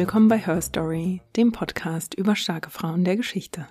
Willkommen 0.00 0.28
bei 0.28 0.38
Her 0.38 0.62
Story, 0.62 1.20
dem 1.36 1.52
Podcast 1.52 2.14
über 2.14 2.34
starke 2.34 2.70
Frauen 2.70 3.04
der 3.04 3.18
Geschichte. 3.18 3.66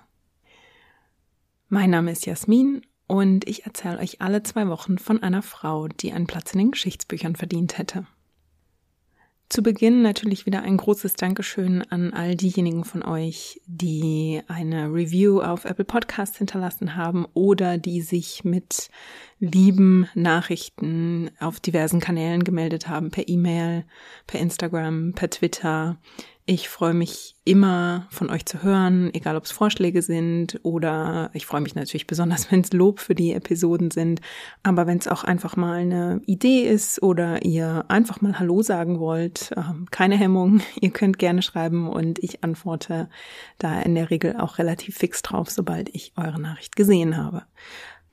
Mein 1.68 1.90
Name 1.90 2.12
ist 2.12 2.24
Jasmin 2.24 2.82
und 3.08 3.48
ich 3.48 3.66
erzähle 3.66 3.98
euch 3.98 4.20
alle 4.20 4.44
zwei 4.44 4.68
Wochen 4.68 4.98
von 4.98 5.20
einer 5.24 5.42
Frau, 5.42 5.88
die 5.88 6.12
einen 6.12 6.28
Platz 6.28 6.52
in 6.52 6.60
den 6.60 6.70
Geschichtsbüchern 6.70 7.34
verdient 7.34 7.78
hätte. 7.78 8.06
Zu 9.48 9.64
Beginn 9.64 10.02
natürlich 10.02 10.46
wieder 10.46 10.62
ein 10.62 10.76
großes 10.76 11.14
Dankeschön 11.14 11.82
an 11.90 12.12
all 12.12 12.36
diejenigen 12.36 12.84
von 12.84 13.02
euch, 13.02 13.60
die 13.66 14.40
eine 14.46 14.86
Review 14.86 15.40
auf 15.40 15.64
Apple 15.64 15.84
Podcasts 15.84 16.38
hinterlassen 16.38 16.94
haben 16.94 17.26
oder 17.34 17.76
die 17.76 18.02
sich 18.02 18.44
mit 18.44 18.88
lieben 19.40 20.06
Nachrichten 20.14 21.30
auf 21.40 21.60
diversen 21.60 22.00
Kanälen 22.00 22.44
gemeldet 22.44 22.88
haben, 22.88 23.10
per 23.10 23.28
E-Mail, 23.28 23.84
per 24.26 24.40
Instagram, 24.40 25.12
per 25.14 25.30
Twitter, 25.30 25.98
ich 26.52 26.68
freue 26.68 26.94
mich 26.94 27.36
immer 27.44 28.08
von 28.10 28.28
euch 28.28 28.44
zu 28.44 28.64
hören, 28.64 29.14
egal 29.14 29.36
ob 29.36 29.44
es 29.44 29.52
Vorschläge 29.52 30.02
sind 30.02 30.58
oder 30.64 31.30
ich 31.32 31.46
freue 31.46 31.60
mich 31.60 31.76
natürlich 31.76 32.08
besonders, 32.08 32.50
wenn 32.50 32.62
es 32.62 32.72
Lob 32.72 32.98
für 32.98 33.14
die 33.14 33.34
Episoden 33.34 33.92
sind. 33.92 34.20
Aber 34.64 34.88
wenn 34.88 34.98
es 34.98 35.06
auch 35.06 35.22
einfach 35.22 35.54
mal 35.54 35.78
eine 35.78 36.20
Idee 36.26 36.62
ist 36.62 37.04
oder 37.04 37.44
ihr 37.44 37.84
einfach 37.86 38.20
mal 38.20 38.40
Hallo 38.40 38.62
sagen 38.62 38.98
wollt, 38.98 39.52
ähm, 39.56 39.86
keine 39.92 40.16
Hemmung, 40.16 40.60
ihr 40.80 40.90
könnt 40.90 41.20
gerne 41.20 41.42
schreiben 41.42 41.88
und 41.88 42.18
ich 42.18 42.42
antworte 42.42 43.08
da 43.58 43.80
in 43.82 43.94
der 43.94 44.10
Regel 44.10 44.36
auch 44.36 44.58
relativ 44.58 44.96
fix 44.96 45.22
drauf, 45.22 45.50
sobald 45.50 45.88
ich 45.94 46.14
eure 46.16 46.40
Nachricht 46.40 46.74
gesehen 46.74 47.16
habe. 47.16 47.44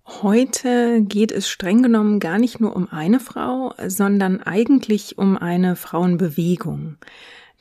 Heute 0.10 1.02
geht 1.04 1.34
es 1.34 1.50
streng 1.50 1.84
genommen 1.84 2.22
gar 2.22 2.40
nicht 2.40 2.62
nur 2.62 2.74
um 2.78 2.88
eine 2.90 3.20
Frau, 3.20 3.74
sondern 3.88 4.42
eigentlich 4.42 5.18
um 5.18 5.38
eine 5.38 5.76
Frauenbewegung. 5.76 6.96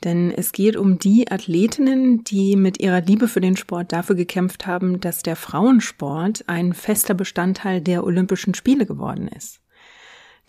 Denn 0.05 0.31
es 0.31 0.53
geht 0.53 0.77
um 0.77 0.97
die 0.97 1.29
Athletinnen, 1.29 2.23
die 2.23 2.55
mit 2.55 2.79
ihrer 2.79 3.01
Liebe 3.01 3.27
für 3.27 3.41
den 3.41 3.57
Sport 3.57 3.91
dafür 3.91 4.15
gekämpft 4.15 4.65
haben, 4.65 5.01
dass 5.01 5.23
der 5.23 5.35
Frauensport 5.35 6.45
ein 6.47 6.71
fester 6.73 7.13
Bestandteil 7.13 7.81
der 7.81 8.05
Olympischen 8.05 8.53
Spiele 8.53 8.85
geworden 8.85 9.27
ist. 9.27 9.59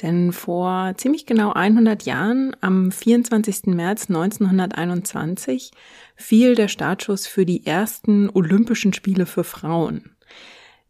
Denn 0.00 0.32
vor 0.32 0.94
ziemlich 0.96 1.26
genau 1.26 1.52
100 1.52 2.04
Jahren, 2.04 2.54
am 2.60 2.92
24. 2.92 3.66
März 3.74 4.08
1921, 4.08 5.72
fiel 6.14 6.54
der 6.54 6.68
Startschuss 6.68 7.26
für 7.26 7.44
die 7.44 7.66
ersten 7.66 8.30
Olympischen 8.30 8.92
Spiele 8.92 9.26
für 9.26 9.42
Frauen. 9.42 10.12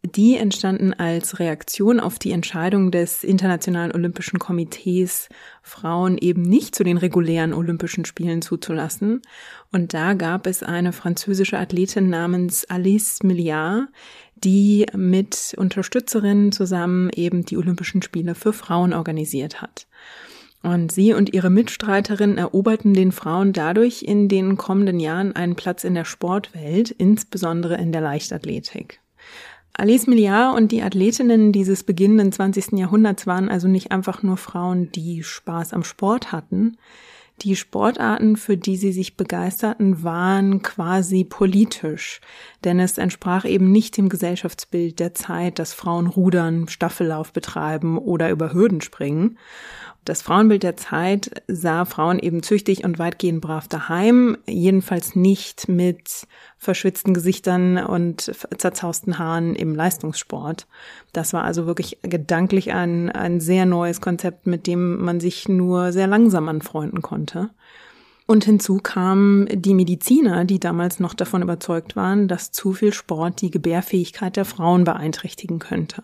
Die 0.05 0.37
entstanden 0.37 0.93
als 0.93 1.39
Reaktion 1.39 1.99
auf 1.99 2.19
die 2.19 2.31
Entscheidung 2.31 2.89
des 2.89 3.25
Internationalen 3.25 3.91
Olympischen 3.91 4.39
Komitees, 4.39 5.27
Frauen 5.61 6.17
eben 6.17 6.41
nicht 6.41 6.73
zu 6.73 6.85
den 6.85 6.95
regulären 6.95 7.53
Olympischen 7.53 8.05
Spielen 8.05 8.41
zuzulassen. 8.41 9.21
Und 9.73 9.93
da 9.93 10.13
gab 10.13 10.47
es 10.47 10.63
eine 10.63 10.93
französische 10.93 11.57
Athletin 11.57 12.09
namens 12.09 12.63
Alice 12.69 13.23
Milliard, 13.23 13.89
die 14.35 14.85
mit 14.95 15.53
Unterstützerinnen 15.57 16.53
zusammen 16.53 17.09
eben 17.13 17.43
die 17.43 17.57
Olympischen 17.57 18.01
Spiele 18.01 18.35
für 18.35 18.53
Frauen 18.53 18.93
organisiert 18.93 19.61
hat. 19.61 19.85
Und 20.63 20.93
sie 20.93 21.13
und 21.13 21.33
ihre 21.33 21.49
Mitstreiterinnen 21.49 22.37
eroberten 22.37 22.93
den 22.93 23.11
Frauen 23.11 23.51
dadurch 23.51 24.03
in 24.03 24.29
den 24.29 24.55
kommenden 24.55 25.01
Jahren 25.01 25.35
einen 25.35 25.55
Platz 25.55 25.83
in 25.83 25.93
der 25.93 26.05
Sportwelt, 26.05 26.89
insbesondere 26.89 27.75
in 27.75 27.91
der 27.91 28.01
Leichtathletik. 28.01 29.01
Alice 29.79 30.07
Milliard 30.07 30.57
und 30.57 30.73
die 30.73 30.83
Athletinnen 30.83 31.53
dieses 31.53 31.83
beginnenden 31.83 32.33
20. 32.33 32.73
Jahrhunderts 32.73 33.25
waren 33.27 33.47
also 33.47 33.69
nicht 33.69 33.93
einfach 33.93 34.23
nur 34.23 34.35
Frauen, 34.35 34.91
die 34.91 35.23
Spaß 35.23 35.71
am 35.71 35.85
Sport 35.85 36.33
hatten. 36.33 36.75
Die 37.43 37.55
Sportarten, 37.55 38.35
für 38.35 38.57
die 38.57 38.75
sie 38.75 38.91
sich 38.91 39.15
begeisterten, 39.15 40.03
waren 40.03 40.61
quasi 40.61 41.23
politisch, 41.23 42.19
denn 42.65 42.81
es 42.81 42.97
entsprach 42.97 43.45
eben 43.45 43.71
nicht 43.71 43.95
dem 43.95 44.09
Gesellschaftsbild 44.09 44.99
der 44.99 45.13
Zeit, 45.13 45.59
dass 45.59 45.71
Frauen 45.71 46.07
rudern, 46.07 46.67
Staffellauf 46.67 47.31
betreiben 47.31 47.97
oder 47.97 48.29
über 48.31 48.51
Hürden 48.51 48.81
springen. 48.81 49.37
Das 50.09 50.23
Frauenbild 50.23 50.63
der 50.63 50.75
Zeit 50.75 51.43
sah 51.47 51.85
Frauen 51.85 52.17
eben 52.17 52.41
züchtig 52.41 52.83
und 52.83 52.97
weitgehend 52.97 53.41
brav 53.41 53.67
daheim, 53.67 54.37
jedenfalls 54.47 55.15
nicht 55.15 55.69
mit 55.69 56.25
verschwitzten 56.57 57.13
Gesichtern 57.13 57.77
und 57.77 58.31
zerzausten 58.57 59.19
Haaren 59.19 59.53
im 59.53 59.75
Leistungssport. 59.75 60.65
Das 61.13 61.31
war 61.33 61.43
also 61.43 61.67
wirklich 61.67 61.99
gedanklich 62.01 62.73
ein, 62.73 63.11
ein 63.11 63.39
sehr 63.39 63.67
neues 63.67 64.01
Konzept, 64.01 64.47
mit 64.47 64.65
dem 64.65 64.99
man 64.99 65.19
sich 65.19 65.47
nur 65.47 65.91
sehr 65.91 66.07
langsam 66.07 66.49
anfreunden 66.49 67.03
konnte. 67.03 67.51
Und 68.25 68.45
hinzu 68.45 68.77
kamen 68.77 69.47
die 69.61 69.75
Mediziner, 69.75 70.43
die 70.43 70.59
damals 70.59 70.99
noch 70.99 71.13
davon 71.13 71.43
überzeugt 71.43 71.95
waren, 71.95 72.27
dass 72.27 72.51
zu 72.51 72.73
viel 72.73 72.93
Sport 72.93 73.41
die 73.41 73.51
Gebärfähigkeit 73.51 74.37
der 74.37 74.45
Frauen 74.45 74.85
beeinträchtigen 74.85 75.59
könnte. 75.59 76.01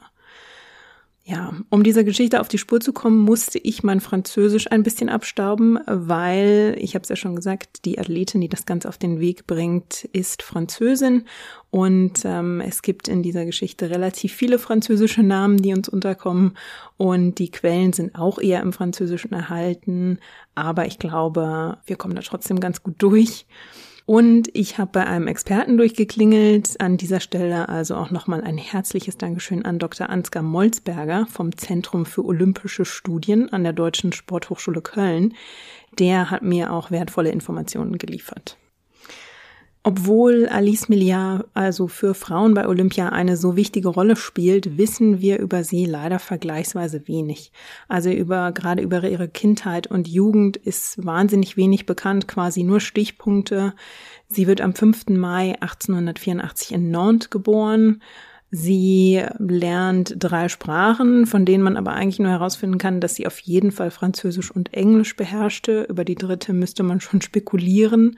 Ja, 1.28 1.53
um 1.72 1.81
dieser 1.81 2.03
Geschichte 2.03 2.40
auf 2.40 2.50
die 2.50 2.59
Spur 2.59 2.80
zu 2.81 2.94
kommen, 2.94 3.18
musste 3.18 3.58
ich 3.58 3.81
mein 3.81 4.00
Französisch 4.00 4.72
ein 4.72 4.84
bisschen 4.84 5.09
abstauben, 5.09 5.80
weil, 5.88 6.75
ich 6.78 6.94
habe 6.94 7.02
es 7.02 7.09
ja 7.09 7.16
schon 7.16 7.36
gesagt, 7.36 7.84
die 7.84 7.97
Athletin, 7.97 8.41
die 8.41 8.47
das 8.47 8.68
Ganze 8.68 8.88
auf 8.88 9.00
den 9.00 9.19
Weg 9.19 9.47
bringt, 9.47 10.03
ist 10.14 10.44
Französin. 10.44 11.25
Und 11.72 12.25
ähm, 12.25 12.62
es 12.62 12.84
gibt 12.84 13.08
in 13.08 13.24
dieser 13.24 13.44
Geschichte 13.46 13.90
relativ 13.90 14.34
viele 14.34 14.59
französische 14.59 15.24
Namen, 15.24 15.58
die 15.58 15.74
uns 15.74 15.90
unterkommen. 15.90 16.56
Und 16.97 17.40
die 17.40 17.50
Quellen 17.50 17.91
sind 17.91 18.14
auch 18.14 18.38
eher 18.38 18.62
im 18.62 18.72
Französischen 18.72 19.34
erhalten. 19.34 20.19
Aber 20.53 20.85
ich 20.85 21.00
glaube, 21.00 21.80
wir 21.88 21.96
kommen 21.96 22.16
da 22.16 22.22
trotzdem 22.22 22.59
ganz 22.59 22.84
gut 22.84 22.96
durch. 23.00 23.47
Und 24.06 24.50
ich 24.54 24.78
habe 24.78 24.92
bei 24.94 25.08
einem 25.08 25.28
Experten 25.28 25.78
durchgeklingelt. 25.78 26.80
An 26.80 26.98
dieser 26.98 27.20
Stelle 27.20 27.70
also 27.70 27.96
auch 27.96 28.12
nochmal 28.12 28.44
ein 28.44 28.60
herzliches 28.60 29.18
Dankeschön 29.18 29.66
an 29.66 29.80
Dr. 29.80 30.10
Ansgar 30.10 30.44
Molzberger 30.44 31.26
vom 31.26 31.58
Zentrum 31.58 32.06
für 32.06 32.24
Olympische 32.24 32.86
Studien 32.86 33.52
an 33.52 33.64
der 33.64 33.74
Deutschen 33.74 34.14
Sporthochschule 34.14 34.82
Köln. 34.82 35.34
Der 35.98 36.30
hat 36.30 36.44
mir 36.44 36.72
auch 36.72 36.92
wertvolle 36.92 37.32
Informationen 37.32 37.98
geliefert. 37.98 38.58
Obwohl 39.88 40.47
Alice 40.47 40.90
Milliard 40.90 41.46
also 41.53 41.88
für 41.88 42.16
Frauen 42.16 42.56
bei 42.56 42.68
Olympia 42.68 43.09
eine 43.09 43.38
so 43.38 43.56
wichtige 43.56 43.90
Rolle 43.90 44.16
spielt, 44.16 44.79
wissen 44.79 45.22
wir 45.22 45.38
über 45.38 45.63
sie 45.63 45.85
leider 45.85 46.18
vergleichsweise 46.18 47.07
wenig. 47.07 47.51
Also 47.88 48.09
über, 48.09 48.51
gerade 48.51 48.81
über 48.81 49.07
ihre 49.07 49.28
Kindheit 49.28 49.85
und 49.85 50.07
Jugend 50.07 50.57
ist 50.57 51.06
wahnsinnig 51.06 51.56
wenig 51.56 51.85
bekannt, 51.85 52.28
quasi 52.28 52.63
nur 52.63 52.79
Stichpunkte. 52.79 53.75
Sie 54.28 54.47
wird 54.47 54.59
am 54.59 54.73
5. 54.73 55.09
Mai 55.09 55.53
1884 55.62 56.72
in 56.72 56.90
Nantes 56.90 57.29
geboren. 57.29 58.02
Sie 58.50 59.23
lernt 59.38 60.16
drei 60.17 60.50
Sprachen, 60.50 61.28
von 61.28 61.46
denen 61.46 61.63
man 61.63 61.78
aber 61.78 61.94
eigentlich 61.94 62.17
nur 62.17 62.31
herausfinden 62.31 62.79
kann, 62.79 63.02
dass 63.02 63.13
sie 63.13 63.28
auf 63.28 63.38
jeden 63.38 63.72
Fall 63.72 63.91
Französisch 63.91 64.50
und 64.50 64.73
Englisch 64.73 65.16
beherrschte. 65.16 65.84
Über 65.84 66.06
die 66.06 66.16
dritte 66.16 66.53
müsste 66.53 66.81
man 66.81 67.02
schon 67.02 67.22
spekulieren. 67.22 68.17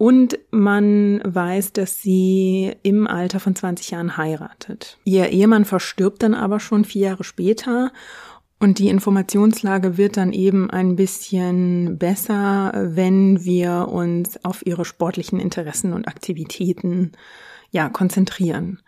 Und 0.00 0.38
man 0.50 1.20
weiß, 1.24 1.74
dass 1.74 2.00
sie 2.00 2.74
im 2.82 3.06
Alter 3.06 3.38
von 3.38 3.54
20 3.54 3.90
Jahren 3.90 4.16
heiratet. 4.16 4.96
Ihr 5.04 5.28
Ehemann 5.28 5.66
verstirbt 5.66 6.22
dann 6.22 6.32
aber 6.32 6.58
schon 6.58 6.86
vier 6.86 7.08
Jahre 7.08 7.22
später 7.22 7.92
und 8.58 8.78
die 8.78 8.88
Informationslage 8.88 9.98
wird 9.98 10.16
dann 10.16 10.32
eben 10.32 10.70
ein 10.70 10.96
bisschen 10.96 11.98
besser, 11.98 12.72
wenn 12.74 13.44
wir 13.44 13.88
uns 13.88 14.42
auf 14.42 14.64
ihre 14.64 14.86
sportlichen 14.86 15.38
Interessen 15.38 15.92
und 15.92 16.08
Aktivitäten 16.08 17.12
ja 17.70 17.90
konzentrieren. 17.90 18.80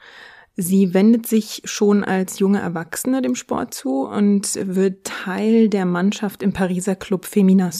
Sie 0.56 0.94
wendet 0.94 1.26
sich 1.26 1.60
schon 1.66 2.04
als 2.04 2.38
junge 2.38 2.62
Erwachsene 2.62 3.20
dem 3.20 3.34
Sport 3.34 3.74
zu 3.74 4.06
und 4.06 4.58
wird 4.62 5.04
Teil 5.04 5.68
der 5.68 5.84
Mannschaft 5.84 6.42
im 6.42 6.54
Pariser 6.54 6.96
Club 6.96 7.26
Femina 7.26 7.70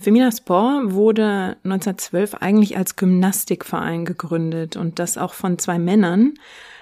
Femina 0.00 0.32
Sport 0.32 0.94
wurde 0.94 1.58
1912 1.62 2.36
eigentlich 2.36 2.78
als 2.78 2.96
Gymnastikverein 2.96 4.06
gegründet 4.06 4.76
und 4.76 4.98
das 4.98 5.18
auch 5.18 5.34
von 5.34 5.58
zwei 5.58 5.78
Männern. 5.78 6.32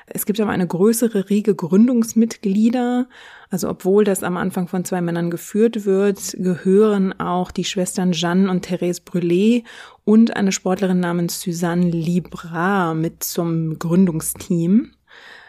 Es 0.07 0.25
gibt 0.25 0.41
aber 0.41 0.53
eine 0.53 0.69
größere 0.69 1.29
Riege 1.29 1.57
Gründungsmitglieder. 1.57 3.09
Also 3.51 3.71
obwohl 3.71 4.05
das 4.05 4.23
am 4.23 4.37
Anfang 4.37 4.69
von 4.69 4.85
zwei 4.85 5.01
Männern 5.01 5.33
geführt 5.33 5.85
wird, 5.85 6.37
gehören 6.39 7.19
auch 7.19 7.51
die 7.51 7.65
Schwestern 7.65 8.13
Jeanne 8.13 8.49
und 8.49 8.63
Therese 8.63 9.03
Brûlé 9.03 9.65
und 10.05 10.37
eine 10.37 10.53
Sportlerin 10.53 11.01
namens 11.01 11.41
Suzanne 11.41 11.91
Libra 11.91 12.95
mit 12.95 13.25
zum 13.25 13.81
Gründungsteam. 13.81 14.93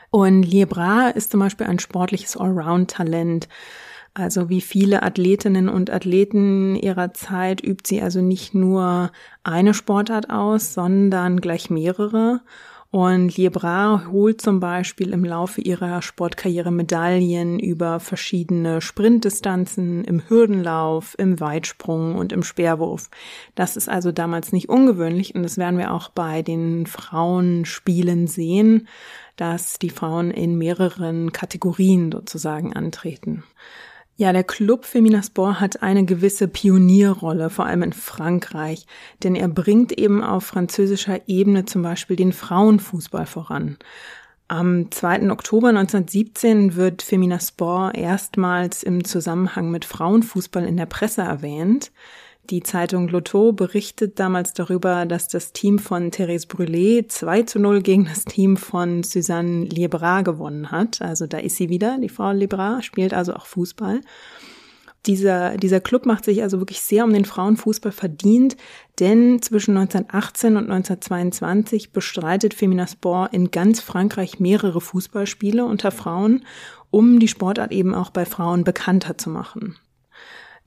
Und 0.09 0.41
Libra 0.41 1.09
ist 1.09 1.29
zum 1.29 1.39
Beispiel 1.39 1.67
ein 1.67 1.77
sportliches 1.77 2.35
Allround-Talent. 2.35 3.47
Also 4.13 4.49
wie 4.49 4.61
viele 4.61 5.03
Athletinnen 5.03 5.69
und 5.69 5.89
Athleten 5.89 6.75
ihrer 6.75 7.13
Zeit 7.13 7.63
übt 7.63 7.83
sie 7.87 8.01
also 8.01 8.21
nicht 8.21 8.53
nur 8.53 9.11
eine 9.43 9.73
Sportart 9.73 10.29
aus, 10.29 10.73
sondern 10.73 11.41
gleich 11.41 11.69
mehrere. 11.69 12.41
Und 12.91 13.37
Liebra 13.37 14.07
holt 14.11 14.41
zum 14.41 14.59
Beispiel 14.59 15.13
im 15.13 15.23
Laufe 15.23 15.61
ihrer 15.61 16.01
Sportkarriere 16.01 16.71
Medaillen 16.71 17.59
über 17.59 17.99
verschiedene 17.99 18.81
Sprintdistanzen 18.81 20.03
im 20.05 20.27
Hürdenlauf, 20.27 21.13
im 21.19 21.39
Weitsprung 21.39 22.15
und 22.15 22.33
im 22.33 22.41
Speerwurf. 22.41 23.11
Das 23.53 23.77
ist 23.77 23.89
also 23.89 24.11
damals 24.11 24.51
nicht 24.53 24.69
ungewöhnlich 24.69 25.35
und 25.35 25.43
das 25.43 25.57
werden 25.57 25.77
wir 25.77 25.93
auch 25.93 26.09
bei 26.09 26.41
den 26.41 26.87
Frauenspielen 26.87 28.25
sehen, 28.25 28.87
dass 29.35 29.77
die 29.77 29.91
Frauen 29.91 30.31
in 30.31 30.57
mehreren 30.57 31.31
Kategorien 31.31 32.11
sozusagen 32.11 32.73
antreten. 32.75 33.43
Ja, 34.19 34.33
der 34.33 34.43
Club 34.43 34.83
Feminasport 34.83 35.61
hat 35.61 35.81
eine 35.81 36.03
gewisse 36.03 36.49
Pionierrolle, 36.49 37.49
vor 37.49 37.67
allem 37.67 37.83
in 37.83 37.93
Frankreich, 37.93 38.85
denn 39.23 39.33
er 39.33 39.47
bringt 39.47 39.93
eben 39.93 40.21
auf 40.21 40.43
französischer 40.43 41.21
Ebene 41.29 41.63
zum 41.63 41.83
Beispiel 41.83 42.17
den 42.17 42.33
Frauenfußball 42.33 43.25
voran. 43.25 43.77
Am 44.49 44.91
2. 44.91 45.31
Oktober 45.31 45.69
1917 45.69 46.75
wird 46.75 47.01
Feminasport 47.01 47.95
erstmals 47.95 48.83
im 48.83 49.05
Zusammenhang 49.05 49.71
mit 49.71 49.85
Frauenfußball 49.85 50.65
in 50.65 50.75
der 50.75 50.87
Presse 50.87 51.21
erwähnt. 51.21 51.89
Die 52.49 52.63
Zeitung 52.63 53.09
Lotto 53.09 53.53
berichtet 53.53 54.19
damals 54.19 54.53
darüber, 54.53 55.05
dass 55.05 55.27
das 55.27 55.53
Team 55.53 55.77
von 55.77 56.09
Therese 56.09 56.47
Brûlé 56.47 57.07
2 57.07 57.43
zu 57.43 57.59
0 57.59 57.83
gegen 57.83 58.05
das 58.05 58.25
Team 58.25 58.57
von 58.57 59.03
Suzanne 59.03 59.65
Liebra 59.65 60.23
gewonnen 60.23 60.71
hat. 60.71 60.99
Also 60.99 61.27
da 61.27 61.37
ist 61.37 61.57
sie 61.57 61.69
wieder, 61.69 61.99
die 61.99 62.09
Frau 62.09 62.31
Liebra, 62.31 62.81
spielt 62.81 63.13
also 63.13 63.35
auch 63.35 63.45
Fußball. 63.45 64.01
Dieser, 65.05 65.57
dieser 65.57 65.79
Club 65.79 66.07
macht 66.07 66.25
sich 66.25 66.41
also 66.41 66.59
wirklich 66.59 66.81
sehr 66.81 67.05
um 67.05 67.13
den 67.13 67.23
Frauenfußball 67.23 67.91
verdient, 67.91 68.57
denn 68.99 69.41
zwischen 69.43 69.77
1918 69.77 70.57
und 70.57 70.71
1922 70.71 71.93
bestreitet 71.93 72.55
Femina 72.55 72.87
Sport 72.87 73.31
in 73.31 73.51
ganz 73.51 73.79
Frankreich 73.79 74.39
mehrere 74.39 74.81
Fußballspiele 74.81 75.63
unter 75.63 75.91
Frauen, 75.91 76.45
um 76.89 77.19
die 77.19 77.27
Sportart 77.27 77.71
eben 77.71 77.93
auch 77.93 78.09
bei 78.09 78.25
Frauen 78.25 78.63
bekannter 78.63 79.19
zu 79.19 79.29
machen. 79.29 79.77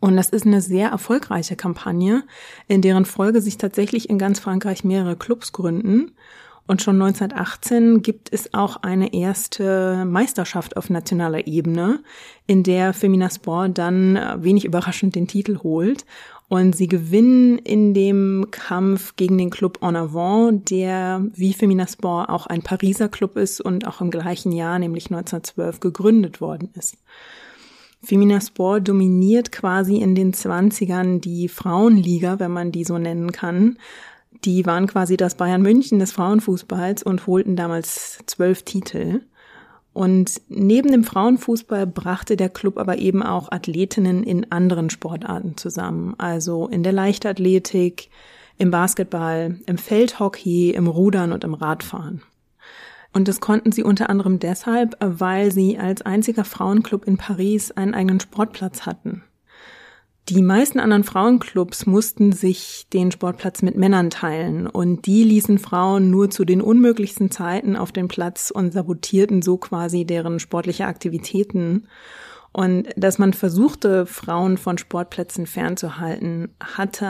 Und 0.03 0.17
das 0.17 0.31
ist 0.31 0.45
eine 0.45 0.61
sehr 0.61 0.89
erfolgreiche 0.89 1.55
Kampagne, 1.55 2.25
in 2.67 2.83
deren 2.83 3.05
Folge 3.05 3.41
sich 3.41 3.57
tatsächlich 3.57 4.11
in 4.11 4.19
ganz 4.19 4.41
Frankreich 4.41 4.83
mehrere 4.83 5.15
Clubs 5.15 5.53
gründen. 5.53 6.11
Und 6.67 6.83
schon 6.83 7.01
1918 7.01 8.03
gibt 8.03 8.33
es 8.33 8.53
auch 8.53 8.79
eine 8.83 9.15
erste 9.15 10.05
Meisterschaft 10.05 10.77
auf 10.77 10.91
nationaler 10.91 11.47
Ebene, 11.47 12.01
in 12.49 12.65
der 12.65 12.95
Femina 12.95 13.31
Sport 13.31 13.79
dann 13.79 14.19
wenig 14.43 14.65
überraschend 14.65 15.15
den 15.15 15.29
Titel 15.29 15.59
holt. 15.63 16.05
Und 16.49 16.75
sie 16.75 16.89
gewinnen 16.89 17.59
in 17.59 17.95
dem 17.95 18.49
Kampf 18.51 19.15
gegen 19.15 19.39
den 19.39 19.51
Club 19.51 19.79
En 19.83 19.95
Avant, 19.95 20.69
der 20.69 21.25
wie 21.33 21.53
Femina 21.53 21.87
Sport 21.87 22.29
auch 22.29 22.49
ein 22.49 22.63
Pariser 22.63 23.09
Club 23.09 23.37
ist 23.37 23.61
und 23.61 23.87
auch 23.87 24.01
im 24.01 24.11
gleichen 24.11 24.51
Jahr, 24.51 24.81
nämlich 24.81 25.13
1912, 25.13 25.79
gegründet 25.79 26.41
worden 26.41 26.71
ist. 26.75 26.97
Femina 28.05 28.41
Sport 28.41 28.89
dominiert 28.89 29.53
quasi 29.53 29.97
in 29.99 30.15
den 30.15 30.33
Zwanzigern 30.33 31.21
die 31.21 31.49
Frauenliga, 31.49 32.41
wenn 32.41 32.51
man 32.51 32.73
die 32.73 32.85
so 32.85 32.99
nennen 32.99 33.31
kann. 33.31 33.79
Die 34.45 34.67
waren 34.67 34.89
quasi 34.89 35.17
das 35.17 35.37
Bayern 35.37 35.63
München 35.63 36.01
des 36.01 36.11
Frauenfußballs 36.11 37.05
und 37.05 37.27
holten 37.29 37.55
damals 37.55 38.19
zwölf 38.27 38.65
Titel. 38.65 39.21
Und 39.93 40.41
neben 40.49 40.91
dem 40.91 41.05
Frauenfußball 41.05 41.87
brachte 41.87 42.37
der 42.37 42.49
Club 42.49 42.79
aber 42.79 42.99
eben 42.99 43.23
auch 43.23 43.53
Athletinnen 43.53 44.25
in 44.25 44.51
anderen 44.51 44.91
Sportarten 44.91 45.57
zusammen. 45.57 46.15
Also 46.19 46.67
in 46.67 46.83
der 46.83 46.93
Leichtathletik, 46.93 48.09
im 48.59 48.71
Basketball, 48.71 49.59
im 49.67 49.79
Feldhockey, 49.79 50.71
im 50.71 50.89
Rudern 50.89 51.31
und 51.31 51.45
im 51.45 51.55
Radfahren. 51.55 52.23
Und 53.13 53.29
das 53.29 53.41
konnten 53.41 53.73
sie 53.73 53.83
unter 53.83 54.09
anderem 54.09 54.39
deshalb, 54.39 54.97
weil 55.01 55.53
sie 55.53 55.79
als 55.79 56.03
einziger 56.03 56.45
Frauenclub 56.45 57.05
in 57.05 57.19
Paris 57.19 57.71
einen 57.71 57.95
eigenen 57.95 58.21
Sportplatz 58.21 58.87
hatten. 58.87 59.23
Die 60.29 60.41
meisten 60.41 60.79
anderen 60.79 61.03
Frauenclubs 61.03 61.85
mussten 61.85 62.31
sich 62.31 62.87
den 62.93 63.11
Sportplatz 63.11 63.61
mit 63.61 63.77
Männern 63.77 64.09
teilen 64.09 64.69
und 64.69 65.07
die 65.07 65.25
ließen 65.25 65.59
Frauen 65.59 66.11
nur 66.11 66.31
zu 66.31 66.45
den 66.45 66.63
unmöglichsten 66.63 67.33
Zeiten 67.33 67.75
auf 67.75 67.91
den 67.91 68.07
Platz 68.07 68.53
und 68.53 68.73
sabotierten 68.73 69.43
so 69.43 69.57
quasi 69.57 70.05
deren 70.05 70.39
sportliche 70.39 70.87
Aktivitäten. 70.87 71.89
Und 72.53 72.89
dass 72.97 73.19
man 73.19 73.33
versuchte, 73.33 74.05
Frauen 74.05 74.59
von 74.59 74.77
Sportplätzen 74.77 75.47
fernzuhalten, 75.47 76.55
hatte 76.61 77.07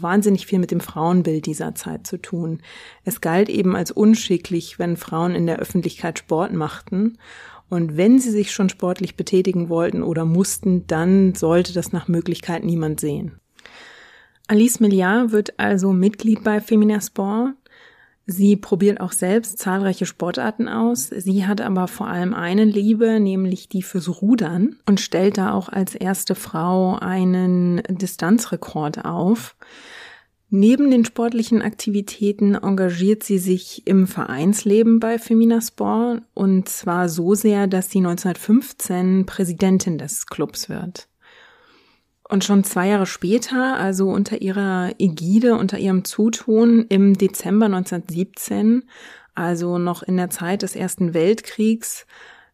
wahnsinnig 0.00 0.46
viel 0.46 0.58
mit 0.58 0.70
dem 0.70 0.80
Frauenbild 0.80 1.44
dieser 1.44 1.74
Zeit 1.74 2.06
zu 2.06 2.16
tun. 2.16 2.62
Es 3.04 3.20
galt 3.20 3.50
eben 3.50 3.76
als 3.76 3.90
unschicklich, 3.90 4.78
wenn 4.78 4.96
Frauen 4.96 5.34
in 5.34 5.46
der 5.46 5.58
Öffentlichkeit 5.58 6.18
Sport 6.18 6.54
machten. 6.54 7.18
Und 7.68 7.98
wenn 7.98 8.18
sie 8.18 8.30
sich 8.30 8.52
schon 8.52 8.70
sportlich 8.70 9.16
betätigen 9.16 9.68
wollten 9.68 10.02
oder 10.02 10.24
mussten, 10.24 10.86
dann 10.86 11.34
sollte 11.34 11.74
das 11.74 11.92
nach 11.92 12.08
Möglichkeit 12.08 12.64
niemand 12.64 13.00
sehen. 13.00 13.38
Alice 14.48 14.80
Milliard 14.80 15.32
wird 15.32 15.58
also 15.58 15.92
Mitglied 15.92 16.44
bei 16.44 16.60
Femina 16.60 17.00
Sport 17.00 17.54
Sie 18.28 18.56
probiert 18.56 19.00
auch 19.00 19.12
selbst 19.12 19.58
zahlreiche 19.58 20.04
Sportarten 20.04 20.68
aus. 20.68 21.10
Sie 21.10 21.46
hat 21.46 21.60
aber 21.60 21.86
vor 21.86 22.08
allem 22.08 22.34
eine 22.34 22.64
Liebe, 22.64 23.20
nämlich 23.20 23.68
die 23.68 23.82
fürs 23.82 24.20
Rudern 24.20 24.76
und 24.86 25.00
stellt 25.00 25.38
da 25.38 25.52
auch 25.52 25.68
als 25.68 25.94
erste 25.94 26.34
Frau 26.34 26.96
einen 26.96 27.82
Distanzrekord 27.88 29.04
auf. 29.04 29.54
Neben 30.48 30.90
den 30.90 31.04
sportlichen 31.04 31.62
Aktivitäten 31.62 32.54
engagiert 32.54 33.22
sie 33.22 33.38
sich 33.38 33.86
im 33.86 34.08
Vereinsleben 34.08 34.98
bei 34.98 35.18
Femina 35.18 35.60
Sport 35.60 36.22
und 36.34 36.68
zwar 36.68 37.08
so 37.08 37.34
sehr, 37.34 37.68
dass 37.68 37.90
sie 37.90 37.98
1915 37.98 39.26
Präsidentin 39.26 39.98
des 39.98 40.26
Clubs 40.26 40.68
wird. 40.68 41.08
Und 42.28 42.44
schon 42.44 42.64
zwei 42.64 42.88
Jahre 42.88 43.06
später, 43.06 43.76
also 43.76 44.08
unter 44.08 44.42
ihrer 44.42 44.90
Ägide, 44.98 45.56
unter 45.56 45.78
ihrem 45.78 46.04
Zutun 46.04 46.86
im 46.88 47.16
Dezember 47.16 47.66
1917, 47.66 48.84
also 49.34 49.78
noch 49.78 50.02
in 50.02 50.16
der 50.16 50.30
Zeit 50.30 50.62
des 50.62 50.74
Ersten 50.74 51.14
Weltkriegs, 51.14 52.06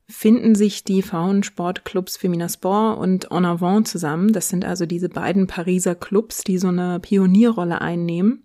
finden 0.08 0.54
sich 0.54 0.84
die 0.84 1.00
Frauensportclubs 1.00 2.18
Femina 2.18 2.48
Sport 2.48 2.98
und 2.98 3.30
En 3.30 3.46
Avant 3.46 3.88
zusammen. 3.88 4.32
Das 4.32 4.50
sind 4.50 4.64
also 4.64 4.84
diese 4.84 5.08
beiden 5.08 5.46
Pariser 5.46 5.94
Clubs, 5.94 6.44
die 6.44 6.58
so 6.58 6.68
eine 6.68 7.00
Pionierrolle 7.00 7.80
einnehmen. 7.80 8.42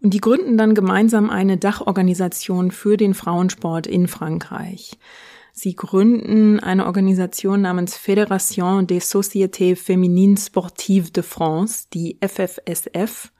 Und 0.00 0.14
die 0.14 0.20
gründen 0.20 0.56
dann 0.56 0.74
gemeinsam 0.74 1.28
eine 1.28 1.58
Dachorganisation 1.58 2.70
für 2.70 2.96
den 2.96 3.14
Frauensport 3.14 3.86
in 3.86 4.08
Frankreich. 4.08 4.96
Sie 5.58 5.74
gründen 5.74 6.60
eine 6.60 6.84
Organisation 6.84 7.62
namens 7.62 7.96
Fédération 7.96 8.82
des 8.82 9.10
Sociétés 9.10 9.74
Féminines 9.74 10.36
Sportives 10.48 11.12
de 11.12 11.22
France, 11.22 11.86
die 11.94 12.18
FFSF. 12.20 13.32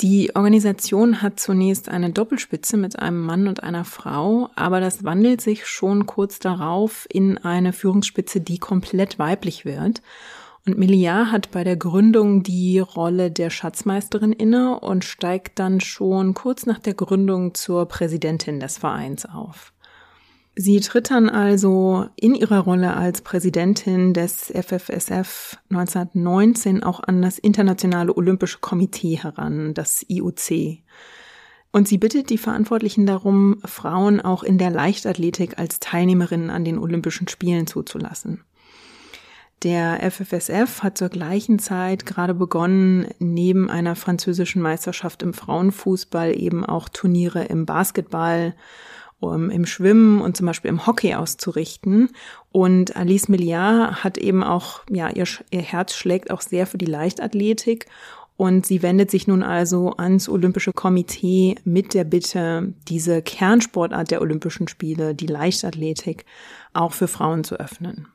Die 0.00 0.36
Organisation 0.36 1.20
hat 1.20 1.40
zunächst 1.40 1.88
eine 1.88 2.10
Doppelspitze 2.10 2.76
mit 2.76 3.00
einem 3.00 3.20
Mann 3.20 3.48
und 3.48 3.64
einer 3.64 3.84
Frau, 3.84 4.50
aber 4.54 4.78
das 4.78 5.02
wandelt 5.02 5.40
sich 5.40 5.66
schon 5.66 6.06
kurz 6.06 6.38
darauf 6.38 7.08
in 7.10 7.36
eine 7.36 7.72
Führungsspitze, 7.72 8.40
die 8.40 8.58
komplett 8.58 9.18
weiblich 9.18 9.64
wird. 9.64 10.02
Und 10.68 10.78
Milliard 10.78 11.32
hat 11.32 11.50
bei 11.50 11.64
der 11.64 11.76
Gründung 11.76 12.44
die 12.44 12.78
Rolle 12.78 13.32
der 13.32 13.50
Schatzmeisterin 13.50 14.32
inne 14.32 14.78
und 14.78 15.04
steigt 15.04 15.58
dann 15.58 15.80
schon 15.80 16.34
kurz 16.34 16.64
nach 16.64 16.78
der 16.78 16.94
Gründung 16.94 17.54
zur 17.54 17.86
Präsidentin 17.86 18.60
des 18.60 18.78
Vereins 18.78 19.26
auf. 19.26 19.72
Sie 20.60 20.80
tritt 20.80 21.12
dann 21.12 21.30
also 21.30 22.08
in 22.16 22.34
ihrer 22.34 22.58
Rolle 22.58 22.96
als 22.96 23.22
Präsidentin 23.22 24.12
des 24.12 24.52
FFSF 24.52 25.56
1919 25.70 26.82
auch 26.82 26.98
an 26.98 27.22
das 27.22 27.38
Internationale 27.38 28.12
Olympische 28.16 28.58
Komitee 28.58 29.16
heran, 29.18 29.72
das 29.72 30.04
IOC. 30.08 30.78
Und 31.70 31.86
sie 31.86 31.96
bittet 31.96 32.28
die 32.28 32.38
Verantwortlichen 32.38 33.06
darum, 33.06 33.60
Frauen 33.64 34.20
auch 34.20 34.42
in 34.42 34.58
der 34.58 34.70
Leichtathletik 34.70 35.60
als 35.60 35.78
Teilnehmerinnen 35.78 36.50
an 36.50 36.64
den 36.64 36.80
Olympischen 36.80 37.28
Spielen 37.28 37.68
zuzulassen. 37.68 38.42
Der 39.62 40.10
FFSF 40.10 40.82
hat 40.82 40.98
zur 40.98 41.08
gleichen 41.08 41.60
Zeit 41.60 42.04
gerade 42.04 42.34
begonnen, 42.34 43.06
neben 43.20 43.70
einer 43.70 43.94
französischen 43.94 44.60
Meisterschaft 44.60 45.22
im 45.22 45.34
Frauenfußball 45.34 46.36
eben 46.36 46.66
auch 46.66 46.88
Turniere 46.88 47.44
im 47.44 47.64
Basketball 47.64 48.56
um 49.20 49.50
im 49.50 49.66
Schwimmen 49.66 50.20
und 50.20 50.36
zum 50.36 50.46
Beispiel 50.46 50.68
im 50.68 50.86
Hockey 50.86 51.14
auszurichten. 51.14 52.10
Und 52.52 52.96
Alice 52.96 53.28
Milliard 53.28 54.04
hat 54.04 54.18
eben 54.18 54.42
auch, 54.42 54.80
ja, 54.90 55.10
ihr, 55.10 55.26
ihr 55.50 55.62
Herz 55.62 55.94
schlägt 55.94 56.30
auch 56.30 56.40
sehr 56.40 56.66
für 56.66 56.78
die 56.78 56.86
Leichtathletik. 56.86 57.86
Und 58.36 58.66
sie 58.66 58.82
wendet 58.82 59.10
sich 59.10 59.26
nun 59.26 59.42
also 59.42 59.94
ans 59.96 60.28
Olympische 60.28 60.72
Komitee 60.72 61.56
mit 61.64 61.92
der 61.92 62.04
Bitte, 62.04 62.72
diese 62.86 63.20
Kernsportart 63.20 64.12
der 64.12 64.20
Olympischen 64.20 64.68
Spiele, 64.68 65.16
die 65.16 65.26
Leichtathletik, 65.26 66.24
auch 66.72 66.92
für 66.92 67.08
Frauen 67.08 67.42
zu 67.42 67.58
öffnen. 67.58 68.06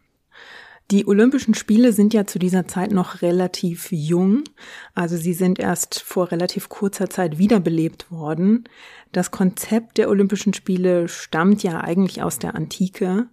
Die 0.92 1.08
Olympischen 1.08 1.54
Spiele 1.54 1.92
sind 1.94 2.14
ja 2.14 2.26
zu 2.26 2.40
dieser 2.40 2.68
Zeit 2.68 2.92
noch 2.92 3.22
relativ 3.22 3.92
jung, 3.92 4.44
also 4.94 5.16
sie 5.16 5.34
sind 5.34 5.58
erst 5.58 6.02
vor 6.02 6.32
relativ 6.32 6.70
kurzer 6.70 7.10
Zeit 7.10 7.38
wiederbelebt 7.38 8.12
worden. 8.12 8.66
Das 9.14 9.30
Konzept 9.30 10.00
der 10.00 10.10
Olympischen 10.10 10.56
Spiele 10.56 11.08
stammt 11.08 11.62
ja 11.62 11.82
eigentlich 11.82 12.24
aus 12.24 12.40
der 12.40 12.56
Antike. 12.56 13.28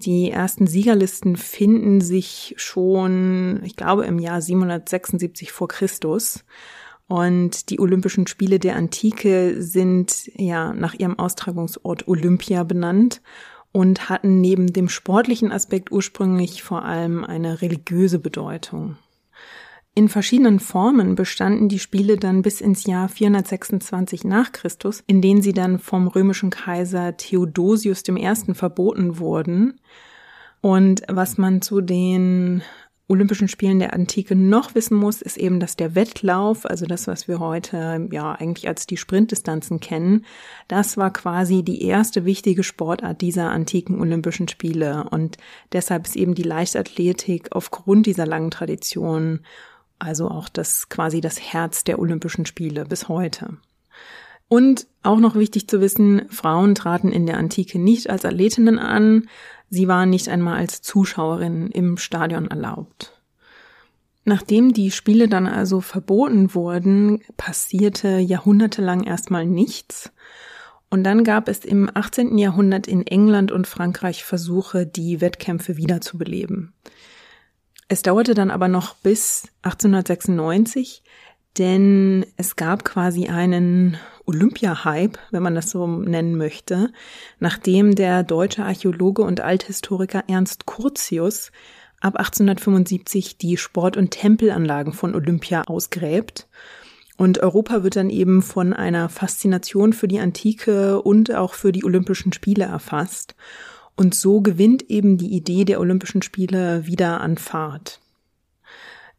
Die 0.00 0.30
ersten 0.30 0.66
Siegerlisten 0.66 1.36
finden 1.36 2.00
sich 2.00 2.54
schon, 2.56 3.60
ich 3.62 3.76
glaube, 3.76 4.06
im 4.06 4.18
Jahr 4.18 4.40
776 4.40 5.52
vor 5.52 5.68
Christus. 5.68 6.42
Und 7.06 7.68
die 7.68 7.78
Olympischen 7.78 8.26
Spiele 8.26 8.58
der 8.58 8.76
Antike 8.76 9.62
sind 9.62 10.30
ja 10.36 10.72
nach 10.72 10.94
ihrem 10.94 11.18
Austragungsort 11.18 12.08
Olympia 12.08 12.64
benannt 12.64 13.20
und 13.72 14.08
hatten 14.08 14.40
neben 14.40 14.72
dem 14.72 14.88
sportlichen 14.88 15.52
Aspekt 15.52 15.92
ursprünglich 15.92 16.62
vor 16.62 16.86
allem 16.86 17.24
eine 17.24 17.60
religiöse 17.60 18.18
Bedeutung. 18.18 18.96
In 19.98 20.10
verschiedenen 20.10 20.60
Formen 20.60 21.14
bestanden 21.14 21.70
die 21.70 21.78
Spiele 21.78 22.18
dann 22.18 22.42
bis 22.42 22.60
ins 22.60 22.84
Jahr 22.84 23.08
426 23.08 24.24
nach 24.24 24.52
Christus, 24.52 25.02
in 25.06 25.22
denen 25.22 25.40
sie 25.40 25.54
dann 25.54 25.78
vom 25.78 26.06
römischen 26.06 26.50
Kaiser 26.50 27.16
Theodosius 27.16 28.06
I. 28.06 28.52
verboten 28.52 29.18
wurden. 29.18 29.80
Und 30.60 31.00
was 31.08 31.38
man 31.38 31.62
zu 31.62 31.80
den 31.80 32.62
Olympischen 33.08 33.48
Spielen 33.48 33.78
der 33.78 33.94
Antike 33.94 34.36
noch 34.36 34.74
wissen 34.74 34.98
muss, 34.98 35.22
ist 35.22 35.38
eben, 35.38 35.60
dass 35.60 35.76
der 35.76 35.94
Wettlauf, 35.94 36.66
also 36.66 36.84
das, 36.84 37.06
was 37.06 37.26
wir 37.26 37.40
heute 37.40 38.06
ja 38.12 38.32
eigentlich 38.32 38.68
als 38.68 38.86
die 38.86 38.98
Sprintdistanzen 38.98 39.80
kennen, 39.80 40.26
das 40.68 40.98
war 40.98 41.10
quasi 41.10 41.62
die 41.62 41.80
erste 41.80 42.26
wichtige 42.26 42.64
Sportart 42.64 43.22
dieser 43.22 43.50
antiken 43.50 43.98
Olympischen 43.98 44.48
Spiele. 44.48 45.06
Und 45.10 45.38
deshalb 45.72 46.04
ist 46.06 46.16
eben 46.16 46.34
die 46.34 46.42
Leichtathletik 46.42 47.52
aufgrund 47.52 48.04
dieser 48.04 48.26
langen 48.26 48.50
Tradition, 48.50 49.40
also 49.98 50.28
auch 50.28 50.48
das 50.48 50.88
quasi 50.88 51.20
das 51.20 51.40
Herz 51.40 51.84
der 51.84 51.98
Olympischen 51.98 52.46
Spiele 52.46 52.84
bis 52.84 53.08
heute. 53.08 53.56
Und 54.48 54.86
auch 55.02 55.18
noch 55.18 55.34
wichtig 55.34 55.68
zu 55.68 55.80
wissen, 55.80 56.28
Frauen 56.28 56.74
traten 56.74 57.10
in 57.10 57.26
der 57.26 57.38
Antike 57.38 57.78
nicht 57.78 58.10
als 58.10 58.24
Athletinnen 58.24 58.78
an, 58.78 59.28
Sie 59.68 59.88
waren 59.88 60.10
nicht 60.10 60.28
einmal 60.28 60.58
als 60.58 60.82
Zuschauerin 60.82 61.68
im 61.68 61.96
Stadion 61.96 62.48
erlaubt. 62.48 63.20
Nachdem 64.24 64.72
die 64.72 64.90
Spiele 64.90 65.28
dann 65.28 65.46
also 65.46 65.80
verboten 65.80 66.54
wurden, 66.54 67.22
passierte 67.36 68.18
jahrhundertelang 68.18 69.04
erstmal 69.04 69.46
nichts. 69.46 70.12
Und 70.88 71.04
dann 71.04 71.24
gab 71.24 71.48
es 71.48 71.64
im 71.64 71.90
18. 71.92 72.38
Jahrhundert 72.38 72.86
in 72.86 73.06
England 73.06 73.50
und 73.52 73.66
Frankreich 73.66 74.24
Versuche, 74.24 74.86
die 74.86 75.20
Wettkämpfe 75.20 75.76
wiederzubeleben. 75.76 76.72
Es 77.88 78.02
dauerte 78.02 78.34
dann 78.34 78.50
aber 78.50 78.68
noch 78.68 78.94
bis 78.96 79.44
1896, 79.62 81.04
denn 81.56 82.26
es 82.36 82.56
gab 82.56 82.84
quasi 82.84 83.28
einen 83.28 83.96
Olympia-Hype, 84.26 85.18
wenn 85.30 85.42
man 85.42 85.54
das 85.54 85.70
so 85.70 85.86
nennen 85.86 86.36
möchte, 86.36 86.92
nachdem 87.38 87.94
der 87.94 88.24
deutsche 88.24 88.64
Archäologe 88.64 89.22
und 89.22 89.40
Althistoriker 89.40 90.24
Ernst 90.26 90.66
Curtius 90.66 91.52
ab 92.00 92.16
1875 92.16 93.38
die 93.38 93.56
Sport- 93.56 93.96
und 93.96 94.10
Tempelanlagen 94.10 94.92
von 94.92 95.14
Olympia 95.14 95.62
ausgräbt. 95.62 96.48
Und 97.16 97.38
Europa 97.38 97.82
wird 97.82 97.96
dann 97.96 98.10
eben 98.10 98.42
von 98.42 98.74
einer 98.74 99.08
Faszination 99.08 99.92
für 99.92 100.08
die 100.08 100.20
Antike 100.20 101.00
und 101.00 101.34
auch 101.34 101.54
für 101.54 101.72
die 101.72 101.84
Olympischen 101.84 102.32
Spiele 102.32 102.64
erfasst. 102.64 103.34
Und 103.96 104.14
so 104.14 104.42
gewinnt 104.42 104.90
eben 104.90 105.16
die 105.16 105.32
Idee 105.34 105.64
der 105.64 105.80
Olympischen 105.80 106.22
Spiele 106.22 106.86
wieder 106.86 107.20
an 107.20 107.38
Fahrt. 107.38 108.00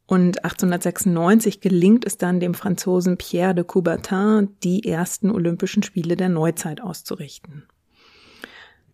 Und 0.06 0.46
1896 0.46 1.60
gelingt 1.60 2.06
es 2.06 2.18
dann 2.18 2.40
dem 2.40 2.54
Franzosen 2.54 3.18
Pierre 3.18 3.54
de 3.54 3.66
Coubertin, 3.66 4.50
die 4.64 4.88
ersten 4.88 5.32
Olympischen 5.32 5.84
Spiele 5.84 6.16
der 6.16 6.30
Neuzeit 6.30 6.80
auszurichten. 6.80 7.64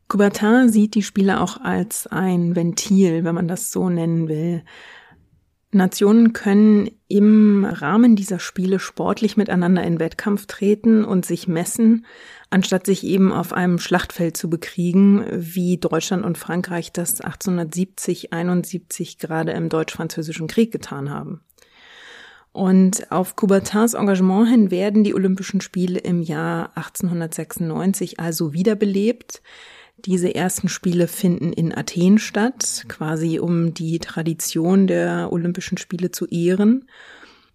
Coubertin 0.07 0.69
sieht 0.69 0.95
die 0.95 1.03
Spiele 1.03 1.39
auch 1.39 1.61
als 1.61 2.07
ein 2.07 2.55
Ventil, 2.55 3.23
wenn 3.23 3.35
man 3.35 3.47
das 3.47 3.71
so 3.71 3.89
nennen 3.89 4.27
will. 4.27 4.63
Nationen 5.71 6.33
können 6.33 6.91
im 7.07 7.65
Rahmen 7.65 8.15
dieser 8.15 8.39
Spiele 8.39 8.79
sportlich 8.79 9.37
miteinander 9.37 9.83
in 9.83 9.99
Wettkampf 9.99 10.45
treten 10.45 11.03
und 11.03 11.25
sich 11.25 11.47
messen, 11.47 12.05
anstatt 12.53 12.85
sich 12.85 13.03
eben 13.03 13.33
auf 13.33 13.51
einem 13.51 13.79
Schlachtfeld 13.79 14.37
zu 14.37 14.47
bekriegen, 14.47 15.25
wie 15.31 15.77
Deutschland 15.77 16.23
und 16.23 16.37
Frankreich 16.37 16.91
das 16.91 17.19
1870, 17.19 18.31
71 18.31 19.17
gerade 19.17 19.53
im 19.53 19.69
Deutsch-Französischen 19.69 20.47
Krieg 20.47 20.71
getan 20.71 21.09
haben. 21.09 21.41
Und 22.51 23.11
auf 23.11 23.35
Coubertins 23.35 23.95
Engagement 23.95 24.47
hin 24.47 24.69
werden 24.69 25.03
die 25.03 25.15
Olympischen 25.15 25.61
Spiele 25.61 25.97
im 25.99 26.21
Jahr 26.21 26.69
1896 26.77 28.19
also 28.19 28.53
wiederbelebt. 28.53 29.41
Diese 29.97 30.35
ersten 30.35 30.69
Spiele 30.69 31.07
finden 31.07 31.53
in 31.53 31.75
Athen 31.75 32.19
statt, 32.19 32.85
quasi 32.87 33.39
um 33.39 33.73
die 33.73 33.97
Tradition 33.97 34.85
der 34.85 35.31
Olympischen 35.31 35.79
Spiele 35.79 36.11
zu 36.11 36.27
ehren. 36.27 36.85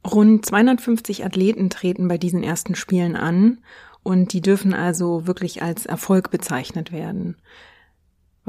Rund 0.05 0.45
250 0.45 1.25
Athleten 1.25 1.71
treten 1.71 2.09
bei 2.09 2.19
diesen 2.19 2.43
ersten 2.43 2.75
Spielen 2.75 3.15
an 3.15 3.59
und 4.03 4.33
die 4.33 4.41
dürfen 4.41 4.75
also 4.75 5.27
wirklich 5.27 5.63
als 5.63 5.87
Erfolg 5.87 6.31
bezeichnet 6.31 6.93
werden. 6.93 7.37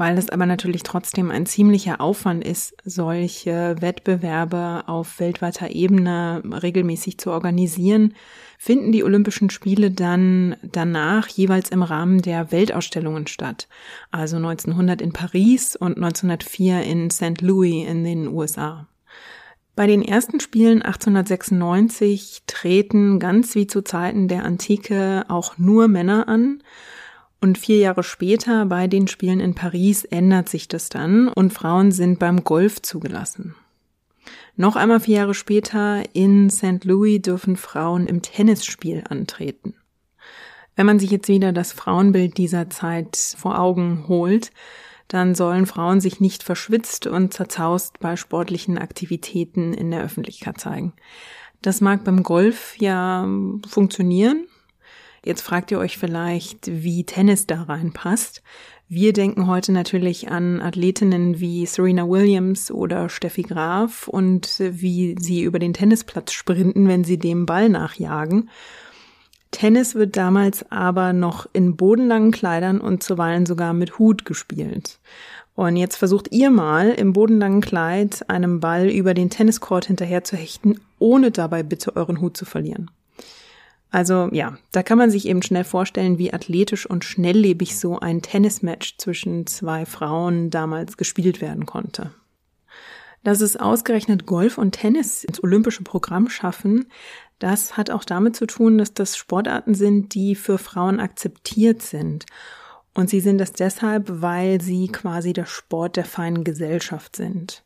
Weil 0.00 0.16
es 0.16 0.30
aber 0.30 0.46
natürlich 0.46 0.82
trotzdem 0.82 1.30
ein 1.30 1.44
ziemlicher 1.44 2.00
Aufwand 2.00 2.42
ist, 2.42 2.74
solche 2.86 3.76
Wettbewerbe 3.80 4.84
auf 4.86 5.20
weltweiter 5.20 5.68
Ebene 5.72 6.42
regelmäßig 6.42 7.18
zu 7.18 7.30
organisieren, 7.30 8.14
finden 8.56 8.92
die 8.92 9.04
Olympischen 9.04 9.50
Spiele 9.50 9.90
dann 9.90 10.56
danach 10.62 11.28
jeweils 11.28 11.68
im 11.68 11.82
Rahmen 11.82 12.22
der 12.22 12.50
Weltausstellungen 12.50 13.26
statt. 13.26 13.68
Also 14.10 14.36
1900 14.36 15.02
in 15.02 15.12
Paris 15.12 15.76
und 15.76 15.96
1904 15.98 16.82
in 16.82 17.10
St. 17.10 17.42
Louis 17.42 17.86
in 17.86 18.02
den 18.02 18.28
USA. 18.28 18.86
Bei 19.80 19.86
den 19.86 20.02
ersten 20.02 20.40
Spielen 20.40 20.82
1896 20.82 22.42
treten 22.46 23.18
ganz 23.18 23.54
wie 23.54 23.66
zu 23.66 23.80
Zeiten 23.80 24.28
der 24.28 24.44
Antike 24.44 25.24
auch 25.28 25.56
nur 25.56 25.88
Männer 25.88 26.28
an 26.28 26.62
und 27.40 27.56
vier 27.56 27.78
Jahre 27.78 28.02
später 28.02 28.66
bei 28.66 28.88
den 28.88 29.08
Spielen 29.08 29.40
in 29.40 29.54
Paris 29.54 30.04
ändert 30.04 30.50
sich 30.50 30.68
das 30.68 30.90
dann 30.90 31.28
und 31.28 31.54
Frauen 31.54 31.92
sind 31.92 32.18
beim 32.18 32.44
Golf 32.44 32.82
zugelassen. 32.82 33.54
Noch 34.54 34.76
einmal 34.76 35.00
vier 35.00 35.16
Jahre 35.16 35.32
später 35.32 36.02
in 36.12 36.50
St. 36.50 36.84
Louis 36.84 37.22
dürfen 37.22 37.56
Frauen 37.56 38.06
im 38.06 38.20
Tennisspiel 38.20 39.04
antreten. 39.08 39.72
Wenn 40.76 40.84
man 40.84 40.98
sich 40.98 41.10
jetzt 41.10 41.28
wieder 41.28 41.54
das 41.54 41.72
Frauenbild 41.72 42.36
dieser 42.36 42.68
Zeit 42.68 43.16
vor 43.16 43.58
Augen 43.58 44.04
holt, 44.08 44.52
dann 45.12 45.34
sollen 45.34 45.66
Frauen 45.66 46.00
sich 46.00 46.20
nicht 46.20 46.42
verschwitzt 46.42 47.06
und 47.06 47.34
zerzaust 47.34 48.00
bei 48.00 48.16
sportlichen 48.16 48.78
Aktivitäten 48.78 49.74
in 49.74 49.90
der 49.90 50.02
Öffentlichkeit 50.02 50.58
zeigen. 50.58 50.94
Das 51.62 51.80
mag 51.80 52.04
beim 52.04 52.22
Golf 52.22 52.76
ja 52.78 53.28
funktionieren, 53.68 54.46
Jetzt 55.24 55.42
fragt 55.42 55.70
ihr 55.70 55.78
euch 55.78 55.98
vielleicht, 55.98 56.66
wie 56.66 57.04
Tennis 57.04 57.46
da 57.46 57.62
reinpasst. 57.62 58.42
Wir 58.88 59.12
denken 59.12 59.46
heute 59.46 59.70
natürlich 59.70 60.30
an 60.30 60.62
Athletinnen 60.62 61.40
wie 61.40 61.66
Serena 61.66 62.08
Williams 62.08 62.70
oder 62.70 63.08
Steffi 63.08 63.42
Graf 63.42 64.08
und 64.08 64.56
wie 64.58 65.16
sie 65.18 65.42
über 65.42 65.58
den 65.58 65.74
Tennisplatz 65.74 66.32
sprinten, 66.32 66.88
wenn 66.88 67.04
sie 67.04 67.18
dem 67.18 67.44
Ball 67.44 67.68
nachjagen. 67.68 68.48
Tennis 69.50 69.94
wird 69.94 70.16
damals 70.16 70.70
aber 70.70 71.12
noch 71.12 71.48
in 71.52 71.76
bodenlangen 71.76 72.30
Kleidern 72.30 72.80
und 72.80 73.02
zuweilen 73.02 73.46
sogar 73.46 73.72
mit 73.72 73.98
Hut 73.98 74.24
gespielt. 74.24 74.98
Und 75.54 75.76
jetzt 75.76 75.96
versucht 75.96 76.32
ihr 76.32 76.50
mal 76.50 76.90
im 76.90 77.12
bodenlangen 77.12 77.60
Kleid 77.60 78.28
einem 78.30 78.60
Ball 78.60 78.88
über 78.88 79.12
den 79.12 79.28
Tenniscourt 79.28 79.86
hinterher 79.86 80.24
zu 80.24 80.36
hechten, 80.36 80.80
ohne 80.98 81.30
dabei 81.30 81.62
bitte 81.62 81.96
euren 81.96 82.20
Hut 82.20 82.36
zu 82.36 82.44
verlieren. 82.44 82.90
Also 83.90 84.28
ja, 84.32 84.56
da 84.70 84.82
kann 84.82 84.98
man 84.98 85.10
sich 85.10 85.26
eben 85.26 85.42
schnell 85.42 85.64
vorstellen, 85.64 86.16
wie 86.18 86.32
athletisch 86.32 86.86
und 86.86 87.04
schnelllebig 87.04 87.78
so 87.78 87.98
ein 87.98 88.22
Tennismatch 88.22 88.96
zwischen 88.98 89.46
zwei 89.46 89.84
Frauen 89.84 90.50
damals 90.50 90.96
gespielt 90.96 91.40
werden 91.40 91.66
konnte. 91.66 92.12
Dass 93.22 93.40
es 93.40 93.56
ausgerechnet 93.56 94.26
Golf 94.26 94.56
und 94.56 94.72
Tennis 94.72 95.24
ins 95.24 95.42
olympische 95.42 95.84
Programm 95.84 96.28
schaffen, 96.28 96.86
das 97.38 97.76
hat 97.76 97.90
auch 97.90 98.04
damit 98.04 98.36
zu 98.36 98.46
tun, 98.46 98.78
dass 98.78 98.94
das 98.94 99.16
Sportarten 99.16 99.74
sind, 99.74 100.14
die 100.14 100.34
für 100.34 100.58
Frauen 100.58 101.00
akzeptiert 101.00 101.82
sind. 101.82 102.26
Und 102.94 103.08
sie 103.08 103.20
sind 103.20 103.38
das 103.38 103.52
deshalb, 103.52 104.22
weil 104.22 104.60
sie 104.60 104.88
quasi 104.88 105.32
der 105.32 105.46
Sport 105.46 105.96
der 105.96 106.04
feinen 106.04 106.44
Gesellschaft 106.44 107.16
sind. 107.16 107.64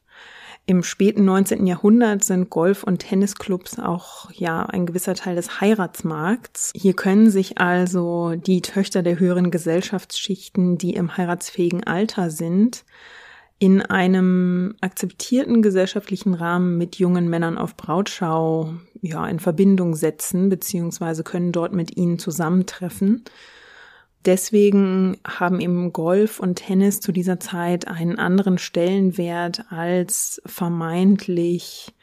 Im 0.66 0.82
späten 0.82 1.26
19. 1.26 1.66
Jahrhundert 1.66 2.24
sind 2.24 2.48
Golf- 2.48 2.84
und 2.84 3.00
Tennisclubs 3.00 3.78
auch 3.78 4.30
ja 4.32 4.64
ein 4.64 4.86
gewisser 4.86 5.14
Teil 5.14 5.36
des 5.36 5.60
Heiratsmarkts. 5.60 6.72
Hier 6.74 6.94
können 6.94 7.30
sich 7.30 7.58
also 7.58 8.34
die 8.34 8.62
Töchter 8.62 9.02
der 9.02 9.18
höheren 9.18 9.50
Gesellschaftsschichten, 9.50 10.78
die 10.78 10.94
im 10.94 11.18
heiratsfähigen 11.18 11.84
Alter 11.84 12.30
sind, 12.30 12.84
in 13.58 13.82
einem 13.82 14.74
akzeptierten 14.80 15.62
gesellschaftlichen 15.62 16.34
Rahmen 16.34 16.76
mit 16.76 16.96
jungen 16.96 17.28
Männern 17.28 17.56
auf 17.56 17.76
Brautschau 17.76 18.74
ja 19.00 19.26
in 19.26 19.38
Verbindung 19.38 19.94
setzen 19.94 20.48
beziehungsweise 20.48 21.22
können 21.22 21.52
dort 21.52 21.72
mit 21.72 21.96
ihnen 21.96 22.18
zusammentreffen. 22.18 23.24
Deswegen 24.24 25.18
haben 25.26 25.60
eben 25.60 25.92
Golf 25.92 26.40
und 26.40 26.56
Tennis 26.56 27.00
zu 27.00 27.12
dieser 27.12 27.38
Zeit 27.40 27.86
einen 27.86 28.18
anderen 28.18 28.56
Stellenwert 28.56 29.70
als 29.70 30.40
vermeintlich 30.46 31.94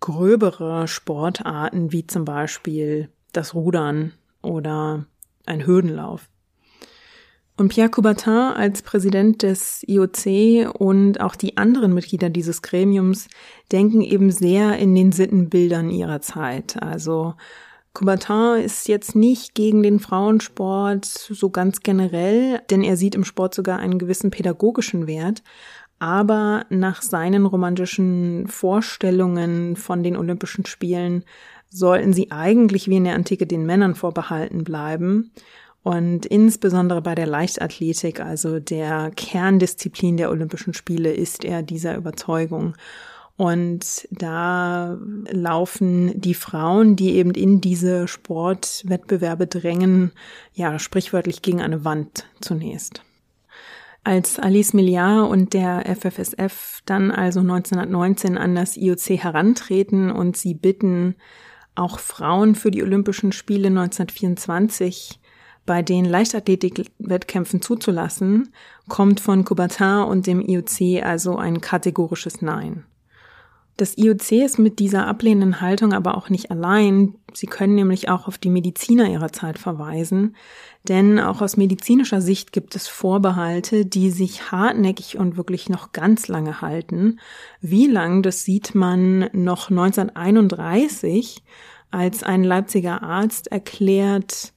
gröbere 0.00 0.86
Sportarten 0.86 1.90
wie 1.90 2.06
zum 2.06 2.24
Beispiel 2.24 3.08
das 3.32 3.54
Rudern 3.54 4.12
oder 4.40 5.06
ein 5.46 5.66
Hürdenlauf. 5.66 6.28
Und 7.58 7.70
Pierre 7.70 7.90
Coubertin 7.90 8.32
als 8.32 8.82
Präsident 8.82 9.42
des 9.42 9.82
IOC 9.88 10.72
und 10.78 11.20
auch 11.20 11.34
die 11.34 11.56
anderen 11.56 11.92
Mitglieder 11.92 12.30
dieses 12.30 12.62
Gremiums 12.62 13.26
denken 13.72 14.00
eben 14.00 14.30
sehr 14.30 14.78
in 14.78 14.94
den 14.94 15.10
Sittenbildern 15.10 15.90
ihrer 15.90 16.20
Zeit. 16.20 16.80
Also 16.80 17.34
Coubertin 17.94 18.62
ist 18.64 18.86
jetzt 18.86 19.16
nicht 19.16 19.56
gegen 19.56 19.82
den 19.82 19.98
Frauensport 19.98 21.04
so 21.04 21.50
ganz 21.50 21.80
generell, 21.80 22.60
denn 22.70 22.84
er 22.84 22.96
sieht 22.96 23.16
im 23.16 23.24
Sport 23.24 23.54
sogar 23.54 23.80
einen 23.80 23.98
gewissen 23.98 24.30
pädagogischen 24.30 25.08
Wert. 25.08 25.42
Aber 25.98 26.64
nach 26.70 27.02
seinen 27.02 27.44
romantischen 27.44 28.46
Vorstellungen 28.46 29.74
von 29.74 30.04
den 30.04 30.16
Olympischen 30.16 30.64
Spielen 30.64 31.24
sollten 31.70 32.12
sie 32.12 32.30
eigentlich 32.30 32.86
wie 32.86 32.98
in 32.98 33.04
der 33.04 33.16
Antike 33.16 33.48
den 33.48 33.66
Männern 33.66 33.96
vorbehalten 33.96 34.62
bleiben. 34.62 35.32
Und 35.82 36.26
insbesondere 36.26 37.00
bei 37.00 37.14
der 37.14 37.26
Leichtathletik, 37.26 38.20
also 38.20 38.58
der 38.60 39.10
Kerndisziplin 39.14 40.16
der 40.16 40.30
Olympischen 40.30 40.74
Spiele, 40.74 41.12
ist 41.12 41.44
er 41.44 41.62
dieser 41.62 41.96
Überzeugung. 41.96 42.74
Und 43.36 44.08
da 44.10 44.98
laufen 45.30 46.20
die 46.20 46.34
Frauen, 46.34 46.96
die 46.96 47.14
eben 47.14 47.30
in 47.30 47.60
diese 47.60 48.08
Sportwettbewerbe 48.08 49.46
drängen, 49.46 50.10
ja, 50.54 50.80
sprichwörtlich 50.80 51.40
gegen 51.40 51.60
eine 51.60 51.84
Wand 51.84 52.26
zunächst. 52.40 53.02
Als 54.02 54.40
Alice 54.40 54.72
Milliard 54.72 55.30
und 55.30 55.52
der 55.52 55.84
FFSF 55.86 56.80
dann 56.84 57.12
also 57.12 57.38
1919 57.40 58.36
an 58.36 58.56
das 58.56 58.76
IOC 58.76 59.22
herantreten 59.22 60.10
und 60.10 60.36
sie 60.36 60.54
bitten, 60.54 61.14
auch 61.76 62.00
Frauen 62.00 62.56
für 62.56 62.72
die 62.72 62.82
Olympischen 62.82 63.30
Spiele 63.30 63.68
1924 63.68 65.17
bei 65.68 65.82
den 65.82 66.06
Leichtathletik-Wettkämpfen 66.06 67.60
zuzulassen, 67.60 68.48
kommt 68.88 69.20
von 69.20 69.44
Coubertin 69.44 70.02
und 70.08 70.26
dem 70.26 70.40
IOC 70.40 71.04
also 71.04 71.36
ein 71.36 71.60
kategorisches 71.60 72.40
Nein. 72.40 72.84
Das 73.76 73.98
IOC 73.98 74.32
ist 74.32 74.58
mit 74.58 74.78
dieser 74.78 75.06
ablehnenden 75.06 75.60
Haltung 75.60 75.92
aber 75.92 76.16
auch 76.16 76.30
nicht 76.30 76.50
allein. 76.50 77.16
Sie 77.34 77.46
können 77.46 77.74
nämlich 77.74 78.08
auch 78.08 78.26
auf 78.26 78.38
die 78.38 78.48
Mediziner 78.48 79.10
ihrer 79.10 79.30
Zeit 79.30 79.58
verweisen, 79.58 80.34
denn 80.88 81.20
auch 81.20 81.42
aus 81.42 81.58
medizinischer 81.58 82.22
Sicht 82.22 82.52
gibt 82.52 82.74
es 82.74 82.88
Vorbehalte, 82.88 83.84
die 83.84 84.10
sich 84.10 84.50
hartnäckig 84.50 85.18
und 85.18 85.36
wirklich 85.36 85.68
noch 85.68 85.92
ganz 85.92 86.28
lange 86.28 86.62
halten. 86.62 87.20
Wie 87.60 87.86
lang, 87.86 88.22
das 88.22 88.42
sieht 88.42 88.74
man 88.74 89.28
noch 89.32 89.68
1931, 89.68 91.44
als 91.90 92.22
ein 92.22 92.42
Leipziger 92.42 93.02
Arzt 93.02 93.52
erklärt, 93.52 94.54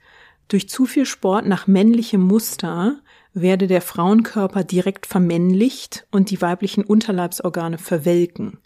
durch 0.51 0.67
zu 0.67 0.85
viel 0.85 1.05
Sport 1.05 1.47
nach 1.47 1.67
männlichem 1.67 2.21
Muster 2.21 2.99
werde 3.33 3.67
der 3.67 3.81
Frauenkörper 3.81 4.63
direkt 4.63 5.05
vermännlicht 5.05 6.05
und 6.11 6.29
die 6.29 6.41
weiblichen 6.41 6.83
Unterleibsorgane 6.83 7.77
verwelken. 7.77 8.59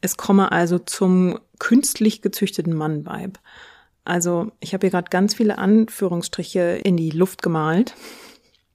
Es 0.00 0.16
komme 0.16 0.50
also 0.50 0.78
zum 0.78 1.38
künstlich 1.58 2.22
gezüchteten 2.22 2.74
Mannweib. 2.74 3.38
Also 4.04 4.50
ich 4.60 4.72
habe 4.72 4.86
hier 4.86 4.92
gerade 4.92 5.10
ganz 5.10 5.34
viele 5.34 5.58
Anführungsstriche 5.58 6.80
in 6.82 6.96
die 6.96 7.10
Luft 7.10 7.42
gemalt. 7.42 7.94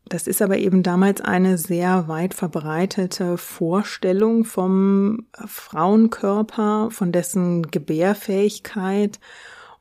Das 0.08 0.28
ist 0.28 0.44
aber 0.44 0.60
eben 0.60 0.84
damals 0.84 1.22
eine 1.22 1.58
sehr 1.58 2.08
weit 2.08 2.36
verbreitete 2.36 3.40
Vorstellung 3.40 4.46
vom 4.46 5.26
Frauenkörper, 5.34 6.92
von 6.92 7.12
dessen 7.12 7.64
Gebärfähigkeit 7.72 9.20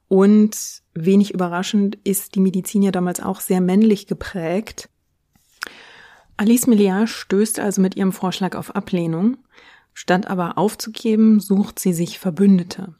und 0.08 0.82
wenig 0.94 1.34
überraschend 1.34 1.98
ist 2.04 2.34
die 2.34 2.40
Medizin 2.40 2.82
ja 2.82 2.90
damals 2.90 3.20
auch 3.20 3.40
sehr 3.40 3.60
männlich 3.60 4.06
geprägt. 4.06 4.88
Alice 6.36 6.66
Milliard 6.66 7.08
stößt 7.08 7.60
also 7.60 7.80
mit 7.80 7.96
ihrem 7.96 8.12
Vorschlag 8.12 8.56
auf 8.56 8.74
Ablehnung. 8.74 9.36
Statt 9.92 10.26
aber 10.26 10.58
aufzugeben, 10.58 11.38
sucht 11.38 11.78
sie 11.78 11.92
sich 11.92 12.18
Verbündete. 12.18 12.94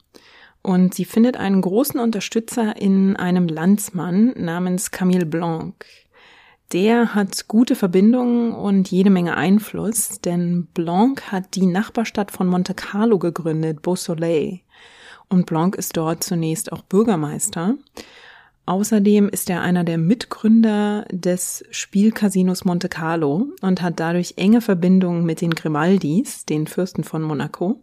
Und 0.62 0.94
sie 0.94 1.04
findet 1.04 1.36
einen 1.36 1.60
großen 1.60 2.00
Unterstützer 2.00 2.76
in 2.76 3.16
einem 3.16 3.48
Landsmann 3.48 4.32
namens 4.36 4.92
Camille 4.92 5.26
Blanc. 5.26 5.84
Der 6.72 7.14
hat 7.14 7.48
gute 7.48 7.76
Verbindungen 7.76 8.52
und 8.52 8.90
jede 8.90 9.10
Menge 9.10 9.36
Einfluss, 9.36 10.20
denn 10.20 10.66
Blanc 10.72 11.30
hat 11.30 11.54
die 11.54 11.66
Nachbarstadt 11.66 12.30
von 12.30 12.46
Monte 12.46 12.74
Carlo 12.74 13.18
gegründet, 13.18 13.82
Beausoleil. 13.82 14.60
Und 15.34 15.46
Blanc 15.46 15.74
ist 15.74 15.96
dort 15.96 16.22
zunächst 16.22 16.70
auch 16.70 16.82
Bürgermeister. 16.82 17.74
Außerdem 18.66 19.28
ist 19.28 19.50
er 19.50 19.62
einer 19.62 19.82
der 19.82 19.98
Mitgründer 19.98 21.06
des 21.10 21.64
Spielcasinos 21.72 22.64
Monte 22.64 22.88
Carlo 22.88 23.48
und 23.60 23.82
hat 23.82 23.98
dadurch 23.98 24.34
enge 24.36 24.60
Verbindungen 24.60 25.26
mit 25.26 25.40
den 25.40 25.50
Grimaldis, 25.50 26.46
den 26.46 26.68
Fürsten 26.68 27.02
von 27.02 27.20
Monaco. 27.20 27.82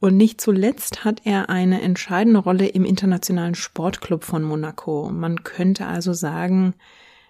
Und 0.00 0.18
nicht 0.18 0.42
zuletzt 0.42 1.02
hat 1.02 1.22
er 1.24 1.48
eine 1.48 1.80
entscheidende 1.80 2.40
Rolle 2.40 2.66
im 2.66 2.84
internationalen 2.84 3.54
Sportclub 3.54 4.24
von 4.24 4.42
Monaco. 4.42 5.08
Man 5.10 5.44
könnte 5.44 5.86
also 5.86 6.12
sagen, 6.12 6.74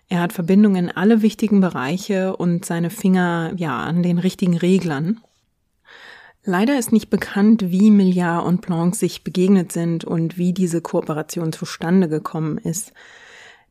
er 0.09 0.23
hat 0.23 0.33
Verbindungen 0.33 0.87
in 0.87 0.97
alle 0.97 1.23
wichtigen 1.23 1.61
Bereiche 1.61 2.37
und 2.37 2.65
seine 2.65 2.91
Finger 2.91 3.53
ja 3.55 3.79
an 3.79 4.03
den 4.03 4.19
richtigen 4.19 4.57
Reglern. 4.57 5.21
Leider 6.45 6.79
ist 6.79 6.91
nicht 6.91 7.11
bekannt, 7.11 7.65
wie 7.67 7.91
Milliard 7.91 8.47
und 8.47 8.63
Blanc 8.63 8.95
sich 8.95 9.25
begegnet 9.25 9.73
sind 9.73 10.05
und 10.05 10.39
wie 10.39 10.55
diese 10.55 10.81
Kooperation 10.81 11.53
zustande 11.53 12.09
gekommen 12.09 12.57
ist. 12.57 12.93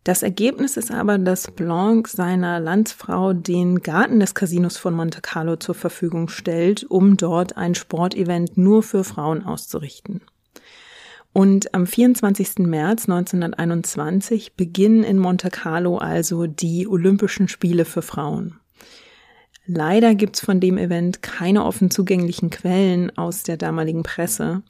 Das 0.04 0.24
Ergebnis 0.24 0.78
ist 0.78 0.92
aber, 0.92 1.18
dass 1.18 1.52
Blanc 1.52 2.08
seiner 2.08 2.60
Landsfrau 2.60 3.34
den 3.34 3.82
Garten 3.82 4.20
des 4.20 4.34
Casinos 4.34 4.78
von 4.78 4.94
Monte 4.94 5.20
Carlo 5.22 5.56
zur 5.56 5.76
Verfügung 5.76 6.30
stellt, 6.30 6.84
um 6.90 7.18
dort 7.18 7.58
ein 7.58 7.76
Sportevent 7.76 8.58
nur 8.58 8.82
für 8.82 9.04
Frauen 9.04 9.44
auszurichten. 9.44 10.22
Und 11.34 11.74
am 11.74 11.86
24. 11.86 12.60
März 12.60 13.10
1921 13.10 14.54
beginnen 14.54 15.04
in 15.04 15.20
Monte 15.20 15.50
Carlo 15.50 15.98
also 15.98 16.48
die 16.48 16.88
Olympischen 16.88 17.48
Spiele 17.48 17.86
für 17.86 18.02
Frauen. 18.02 18.60
Leider 19.72 20.16
gibt's 20.16 20.40
von 20.42 20.60
dem 20.60 20.80
Event 20.80 21.22
keine 21.22 21.64
offen 21.64 21.92
zugänglichen 21.92 22.50
Quellen 22.50 23.16
aus 23.20 23.44
der 23.44 23.56
damaligen 23.56 24.02
Presse. 24.02 24.64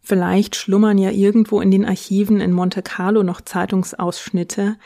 Vielleicht 0.00 0.54
schlummern 0.54 0.96
ja 0.96 1.10
irgendwo 1.10 1.60
in 1.60 1.72
den 1.72 1.84
Archiven 1.84 2.40
in 2.40 2.52
Monte 2.52 2.80
Carlo 2.80 3.24
noch 3.24 3.40
Zeitungsausschnitte, 3.40 4.76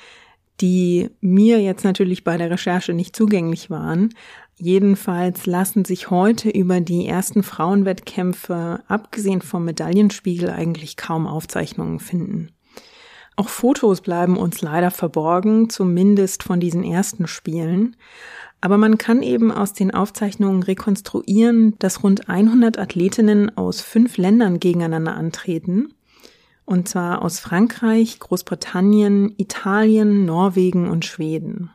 die 0.62 1.10
mir 1.20 1.60
jetzt 1.60 1.84
natürlich 1.84 2.24
bei 2.24 2.38
der 2.38 2.50
Recherche 2.50 2.94
nicht 2.94 3.14
zugänglich 3.14 3.68
waren. 3.68 4.14
Jedenfalls 4.56 5.44
lassen 5.44 5.84
sich 5.84 6.08
heute 6.08 6.48
über 6.48 6.80
die 6.80 7.06
ersten 7.06 7.42
Frauenwettkämpfe, 7.42 8.80
abgesehen 8.88 9.42
vom 9.42 9.66
Medaillenspiegel, 9.66 10.48
eigentlich 10.48 10.96
kaum 10.96 11.26
Aufzeichnungen 11.26 12.00
finden. 12.00 12.52
Auch 13.36 13.50
Fotos 13.50 14.00
bleiben 14.00 14.36
uns 14.36 14.62
leider 14.62 14.90
verborgen, 14.90 15.68
zumindest 15.68 16.42
von 16.42 16.58
diesen 16.58 16.82
ersten 16.82 17.28
Spielen. 17.28 17.94
Aber 18.60 18.76
man 18.76 18.98
kann 18.98 19.22
eben 19.22 19.52
aus 19.52 19.72
den 19.72 19.92
Aufzeichnungen 19.92 20.62
rekonstruieren, 20.62 21.78
dass 21.78 22.02
rund 22.02 22.28
100 22.28 22.78
Athletinnen 22.78 23.56
aus 23.56 23.80
fünf 23.80 24.16
Ländern 24.16 24.58
gegeneinander 24.58 25.14
antreten. 25.14 25.94
Und 26.64 26.88
zwar 26.88 27.22
aus 27.22 27.38
Frankreich, 27.38 28.18
Großbritannien, 28.18 29.32
Italien, 29.38 30.26
Norwegen 30.26 30.88
und 30.90 31.04
Schweden. 31.04 31.70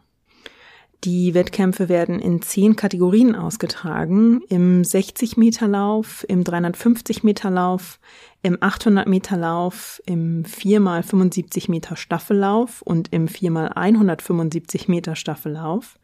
Die 1.04 1.34
Wettkämpfe 1.34 1.90
werden 1.90 2.20
in 2.20 2.42
zehn 2.42 2.78
Kategorien 2.78 3.36
ausgetragen. 3.36 4.42
Im 4.48 4.84
60 4.86 5.36
Meter 5.36 5.68
Lauf, 5.68 6.26
im 6.30 6.46
350 6.46 7.24
Meter 7.24 7.50
Lauf, 7.50 8.00
im 8.42 8.58
800 8.62 9.08
Meter 9.08 9.36
Lauf, 9.36 10.02
im 10.06 10.44
4x75 10.44 11.70
Meter 11.70 11.98
Staffellauf 11.98 12.82
und 12.84 13.12
im 13.12 13.28
4x175 13.28 14.90
Meter 14.90 15.16
Staffellauf 15.16 15.98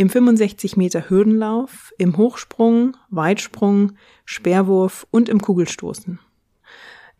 im 0.00 0.08
65 0.08 0.78
Meter 0.78 1.10
Hürdenlauf, 1.10 1.92
im 1.98 2.16
Hochsprung, 2.16 2.96
Weitsprung, 3.10 3.92
Speerwurf 4.24 5.06
und 5.10 5.28
im 5.28 5.42
Kugelstoßen. 5.42 6.18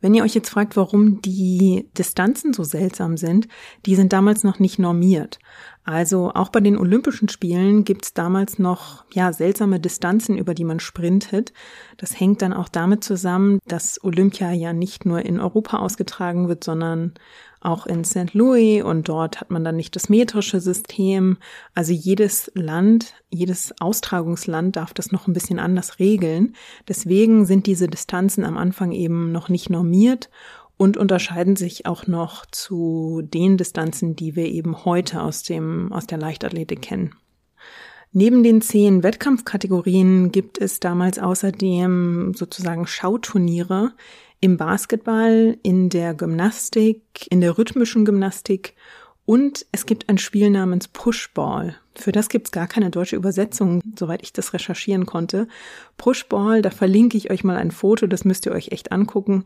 Wenn 0.01 0.15
ihr 0.15 0.23
euch 0.23 0.35
jetzt 0.35 0.49
fragt, 0.49 0.79
warum 0.79 1.21
die 1.21 1.91
Distanzen 1.99 2.55
so 2.55 2.65
seltsam 2.65 3.19
sind, 3.19 3.49
die 3.85 3.97
sind 3.97 4.15
damals 4.15 4.45
noch 4.45 4.61
nicht 4.61 4.79
normiert. 4.79 5.39
Also 5.85 6.33
auch 6.35 6.49
bei 6.49 6.61
den 6.61 6.79
Olympischen 6.79 7.29
Spielen 7.29 7.85
gibt's 7.85 8.15
damals 8.15 8.59
noch 8.59 9.05
ja 9.13 9.31
seltsame 9.35 9.79
Distanzen, 9.79 10.39
über 10.39 10.55
die 10.55 10.65
man 10.65 10.81
sprintet. 10.81 11.53
Das 11.99 12.19
hängt 12.19 12.41
dann 12.41 12.55
auch 12.55 12.71
damit 12.71 13.05
zusammen, 13.05 13.59
dass 13.67 14.03
Olympia 14.03 14.53
ja 14.53 14.73
nicht 14.73 15.05
nur 15.05 15.21
in 15.21 15.39
Europa 15.39 15.81
ausgetragen 15.81 16.49
wird, 16.49 16.65
sondern 16.65 17.13
auch 17.61 17.87
in 17.87 18.05
St. 18.05 18.33
Louis 18.33 18.83
und 18.83 19.09
dort 19.09 19.41
hat 19.41 19.51
man 19.51 19.65
dann 19.65 19.77
nicht 19.77 19.95
das 19.95 20.09
metrische 20.09 20.61
System. 20.61 21.37
Also 21.75 21.93
jedes 21.93 22.51
Land, 22.55 23.15
jedes 23.29 23.75
Austragungsland 23.81 24.77
darf 24.77 24.95
das 24.95 25.13
noch 25.13 25.27
ein 25.27 25.35
bisschen 25.35 25.59
anders 25.59 25.99
regeln. 25.99 26.55
Deswegen 26.89 27.45
sind 27.45 27.67
diese 27.67 27.87
Distanzen 27.87 28.45
am 28.45 28.57
Anfang 28.57 28.93
eben 28.93 29.31
noch 29.31 29.49
nicht 29.49 29.69
normiert 29.69 30.31
und 30.79 30.97
unterscheiden 30.97 31.57
sich 31.57 31.85
auch 31.85 32.07
noch 32.07 32.47
zu 32.47 33.21
den 33.23 33.59
Distanzen, 33.59 34.17
die 34.17 34.37
wir 34.37 34.47
eben 34.47 34.87
heute 34.87 35.21
aus 35.21 35.43
dem, 35.43 35.93
aus 35.93 36.07
der 36.07 36.17
Leichtathletik 36.17 36.81
kennen. 36.81 37.15
Neben 38.13 38.43
den 38.43 38.61
zehn 38.61 39.03
Wettkampfkategorien 39.03 40.33
gibt 40.33 40.59
es 40.59 40.81
damals 40.81 41.19
außerdem 41.19 42.33
sozusagen 42.35 42.87
Schauturniere 42.87 43.93
im 44.41 44.57
Basketball, 44.57 45.59
in 45.63 45.89
der 45.89 46.15
Gymnastik, 46.15 47.03
in 47.31 47.41
der 47.41 47.59
rhythmischen 47.59 48.05
Gymnastik 48.05 48.75
und 49.31 49.65
es 49.71 49.87
gibt 49.87 50.09
ein 50.09 50.19
Spiel 50.19 50.51
namens 50.51 50.89
Pushball. 50.89 51.77
Für 51.95 52.11
das 52.11 52.29
gibt's 52.29 52.51
gar 52.51 52.67
keine 52.67 52.91
deutsche 52.91 53.15
Übersetzung, 53.15 53.81
soweit 53.97 54.23
ich 54.23 54.33
das 54.33 54.55
recherchieren 54.55 55.07
konnte. 55.07 55.47
Pushball, 55.99 56.63
da 56.63 56.71
verlinke 56.71 57.17
ich 57.17 57.31
euch 57.31 57.45
mal 57.45 57.57
ein 57.57 57.71
Foto, 57.71 58.09
das 58.09 58.25
müsst 58.25 58.47
ihr 58.47 58.53
euch 58.53 58.73
echt 58.73 58.91
angucken. 58.91 59.45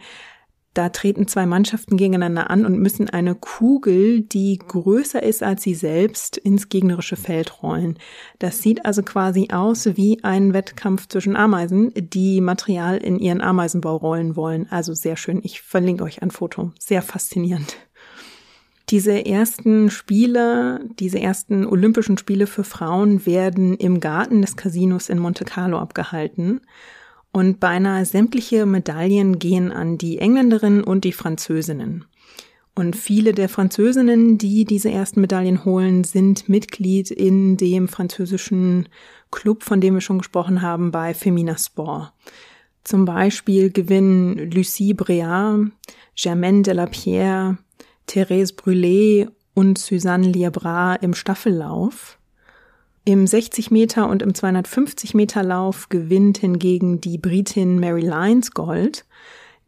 Da 0.74 0.88
treten 0.88 1.28
zwei 1.28 1.46
Mannschaften 1.46 1.96
gegeneinander 1.96 2.50
an 2.50 2.66
und 2.66 2.80
müssen 2.80 3.08
eine 3.08 3.36
Kugel, 3.36 4.22
die 4.22 4.58
größer 4.58 5.22
ist 5.22 5.44
als 5.44 5.62
sie 5.62 5.74
selbst, 5.74 6.36
ins 6.36 6.68
gegnerische 6.68 7.14
Feld 7.14 7.62
rollen. 7.62 7.96
Das 8.40 8.60
sieht 8.60 8.84
also 8.84 9.04
quasi 9.04 9.48
aus 9.52 9.86
wie 9.96 10.22
ein 10.24 10.52
Wettkampf 10.52 11.06
zwischen 11.06 11.36
Ameisen, 11.36 11.92
die 11.94 12.40
Material 12.40 12.96
in 12.96 13.20
ihren 13.20 13.40
Ameisenbau 13.40 13.96
rollen 13.96 14.34
wollen. 14.34 14.66
Also 14.68 14.94
sehr 14.94 15.16
schön. 15.16 15.40
Ich 15.44 15.62
verlinke 15.62 16.02
euch 16.02 16.22
ein 16.22 16.32
Foto. 16.32 16.72
Sehr 16.80 17.02
faszinierend. 17.02 17.76
Diese 18.90 19.24
ersten 19.24 19.90
Spiele, 19.90 20.80
diese 20.98 21.20
ersten 21.20 21.66
Olympischen 21.66 22.18
Spiele 22.18 22.46
für 22.46 22.64
Frauen 22.64 23.24
werden 23.24 23.76
im 23.76 24.00
Garten 24.00 24.42
des 24.42 24.56
Casinos 24.56 25.08
in 25.08 25.20
Monte 25.20 25.44
Carlo 25.44 25.78
abgehalten. 25.78 26.60
Und 27.34 27.58
beinahe 27.58 28.04
sämtliche 28.04 28.64
Medaillen 28.64 29.40
gehen 29.40 29.72
an 29.72 29.98
die 29.98 30.18
Engländerinnen 30.18 30.84
und 30.84 31.02
die 31.02 31.10
Französinnen. 31.10 32.04
Und 32.76 32.94
viele 32.94 33.32
der 33.32 33.48
Französinnen, 33.48 34.38
die 34.38 34.64
diese 34.64 34.92
ersten 34.92 35.20
Medaillen 35.20 35.64
holen, 35.64 36.04
sind 36.04 36.48
Mitglied 36.48 37.10
in 37.10 37.56
dem 37.56 37.88
französischen 37.88 38.88
Club, 39.32 39.64
von 39.64 39.80
dem 39.80 39.94
wir 39.94 40.00
schon 40.00 40.18
gesprochen 40.18 40.62
haben, 40.62 40.92
bei 40.92 41.12
Femina 41.12 41.58
Sport. 41.58 42.12
Zum 42.84 43.04
Beispiel 43.04 43.72
gewinnen 43.72 44.52
Lucie 44.52 44.94
Breard, 44.94 45.72
Germaine 46.14 46.62
Delapierre, 46.62 47.58
Thérèse 48.08 48.54
Brûlé 48.54 49.28
und 49.54 49.76
Suzanne 49.78 50.28
Liebra 50.28 50.94
im 50.94 51.14
Staffellauf. 51.14 52.16
Im 53.06 53.26
60 53.26 53.70
Meter 53.70 54.08
und 54.08 54.22
im 54.22 54.34
250 54.34 55.12
Meter 55.12 55.42
Lauf 55.42 55.90
gewinnt 55.90 56.38
hingegen 56.38 57.02
die 57.02 57.18
Britin 57.18 57.78
Mary 57.78 58.00
Lyons 58.00 58.52
Gold. 58.52 59.04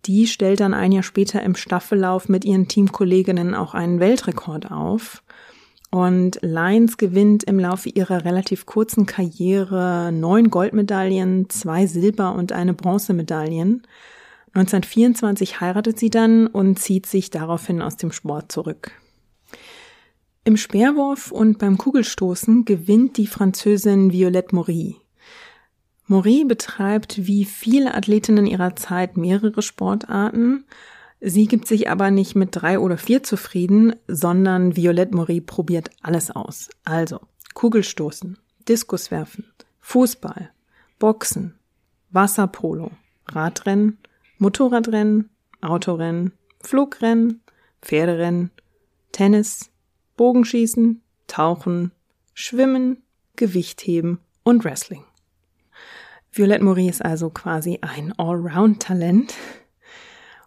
Die 0.06 0.26
stellt 0.26 0.60
dann 0.60 0.72
ein 0.72 0.90
Jahr 0.90 1.02
später 1.02 1.42
im 1.42 1.54
Staffellauf 1.54 2.30
mit 2.30 2.46
ihren 2.46 2.66
Teamkolleginnen 2.66 3.54
auch 3.54 3.74
einen 3.74 4.00
Weltrekord 4.00 4.70
auf. 4.70 5.22
Und 5.90 6.38
Lyons 6.40 6.96
gewinnt 6.96 7.44
im 7.44 7.58
Laufe 7.58 7.90
ihrer 7.90 8.24
relativ 8.24 8.64
kurzen 8.64 9.04
Karriere 9.04 10.12
neun 10.12 10.48
Goldmedaillen, 10.48 11.50
zwei 11.50 11.86
Silber- 11.86 12.34
und 12.34 12.52
eine 12.52 12.72
Bronzemedaillen. 12.72 13.82
1924 14.54 15.60
heiratet 15.60 15.98
sie 15.98 16.08
dann 16.08 16.46
und 16.46 16.78
zieht 16.78 17.04
sich 17.04 17.28
daraufhin 17.28 17.82
aus 17.82 17.98
dem 17.98 18.12
Sport 18.12 18.50
zurück. 18.50 18.92
Im 20.46 20.56
Speerwurf 20.56 21.32
und 21.32 21.58
beim 21.58 21.76
Kugelstoßen 21.76 22.64
gewinnt 22.64 23.16
die 23.16 23.26
Französin 23.26 24.12
Violette 24.12 24.54
Maury. 24.54 24.94
Maury 26.06 26.44
betreibt 26.44 27.26
wie 27.26 27.44
viele 27.44 27.94
Athletinnen 27.96 28.46
ihrer 28.46 28.76
Zeit 28.76 29.16
mehrere 29.16 29.60
Sportarten. 29.60 30.64
Sie 31.20 31.48
gibt 31.48 31.66
sich 31.66 31.90
aber 31.90 32.12
nicht 32.12 32.36
mit 32.36 32.50
drei 32.52 32.78
oder 32.78 32.96
vier 32.96 33.24
zufrieden, 33.24 33.96
sondern 34.06 34.76
Violette 34.76 35.16
Maury 35.16 35.40
probiert 35.40 35.90
alles 36.00 36.30
aus. 36.30 36.68
Also 36.84 37.18
Kugelstoßen, 37.54 38.38
Diskuswerfen, 38.68 39.46
Fußball, 39.80 40.50
Boxen, 41.00 41.58
Wasserpolo, 42.12 42.92
Radrennen, 43.26 43.98
Motorradrennen, 44.38 45.28
Autorennen, 45.60 46.34
Flugrennen, 46.60 47.40
Pferderennen, 47.82 48.52
Tennis, 49.10 49.72
Bogenschießen, 50.16 51.02
Tauchen, 51.26 51.92
Schwimmen, 52.34 53.02
Gewichtheben 53.36 54.18
und 54.42 54.64
Wrestling. 54.64 55.04
Violette 56.32 56.64
Maury 56.64 56.88
ist 56.88 57.04
also 57.04 57.30
quasi 57.30 57.78
ein 57.80 58.12
Allround-Talent. 58.18 59.34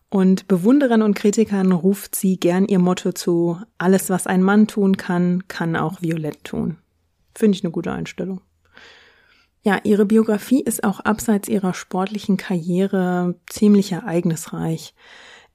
Und 0.10 0.48
Bewunderern 0.48 1.02
und 1.02 1.16
Kritikern 1.16 1.72
ruft 1.72 2.16
sie 2.16 2.40
gern 2.40 2.66
ihr 2.66 2.80
Motto 2.80 3.12
zu, 3.12 3.60
alles 3.78 4.10
was 4.10 4.26
ein 4.26 4.42
Mann 4.42 4.68
tun 4.68 4.98
kann, 4.98 5.48
kann 5.48 5.76
auch 5.76 6.02
Violette 6.02 6.44
tun. 6.44 6.78
Finde 7.36 7.58
ich 7.58 7.64
eine 7.64 7.72
gute 7.72 7.92
Einstellung. 7.92 8.42
Ja, 9.62 9.80
ihre 9.84 10.06
Biografie 10.06 10.62
ist 10.62 10.84
auch 10.84 11.00
abseits 11.02 11.50
ihrer 11.50 11.74
sportlichen 11.74 12.38
Karriere 12.38 13.36
ziemlich 13.48 13.92
ereignisreich. 13.92 14.94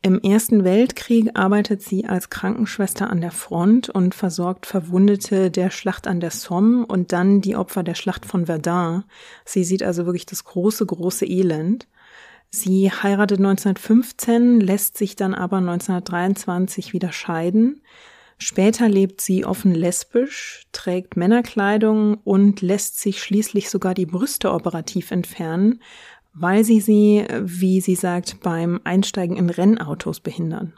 Im 0.05 0.21
Ersten 0.21 0.64
Weltkrieg 0.64 1.31
arbeitet 1.33 1.81
sie 1.81 2.05
als 2.05 2.29
Krankenschwester 2.29 3.09
an 3.09 3.23
der 3.23 3.31
Front 3.31 3.88
und 3.88 4.14
versorgt 4.14 4.67
Verwundete 4.67 5.51
der 5.51 5.71
Schlacht 5.71 6.07
an 6.07 6.21
der 6.21 6.31
Somme 6.31 6.85
und 6.85 7.12
dann 7.12 7.40
die 7.40 7.57
Opfer 7.57 7.83
der 7.83 7.95
Schlacht 7.95 8.27
von 8.27 8.45
Verdun. 8.45 9.05
Sie 9.47 9.64
sieht 9.64 9.83
also 9.83 10.05
wirklich 10.05 10.27
das 10.27 10.45
große, 10.45 10.85
große 10.85 11.25
Elend. 11.25 11.88
Sie 12.51 12.93
heiratet 12.93 13.38
1915, 13.38 14.61
lässt 14.61 14.99
sich 14.99 15.17
dann 15.17 15.33
aber 15.33 15.57
1923 15.57 16.93
wieder 16.93 17.11
scheiden. 17.11 17.81
Später 18.37 18.90
lebt 18.90 19.23
sie 19.23 19.47
offen 19.47 19.75
lesbisch, 19.75 20.67
trägt 20.73 21.17
Männerkleidung 21.17 22.19
und 22.25 22.61
lässt 22.61 23.01
sich 23.01 23.23
schließlich 23.23 23.71
sogar 23.71 23.95
die 23.95 24.05
Brüste 24.05 24.53
operativ 24.53 25.12
entfernen, 25.12 25.81
weil 26.35 26.64
sie 26.64 26.81
sie, 26.81 27.25
wie 27.40 27.81
sie 27.81 27.94
sagt, 27.94 28.40
beim 28.42 28.81
Einsteigen 28.85 29.37
in 29.37 29.51
Rennautos 29.51 30.20
behindern. 30.20 30.75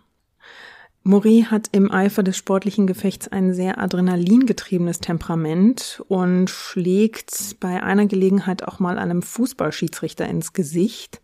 Maury 1.02 1.46
hat 1.48 1.68
im 1.70 1.92
Eifer 1.92 2.24
des 2.24 2.36
sportlichen 2.36 2.88
Gefechts 2.88 3.28
ein 3.28 3.54
sehr 3.54 3.78
adrenalingetriebenes 3.78 4.98
Temperament 4.98 6.02
und 6.08 6.50
schlägt 6.50 7.60
bei 7.60 7.80
einer 7.80 8.06
Gelegenheit 8.06 8.64
auch 8.66 8.80
mal 8.80 8.98
einem 8.98 9.22
Fußballschiedsrichter 9.22 10.26
ins 10.26 10.52
Gesicht. 10.52 11.20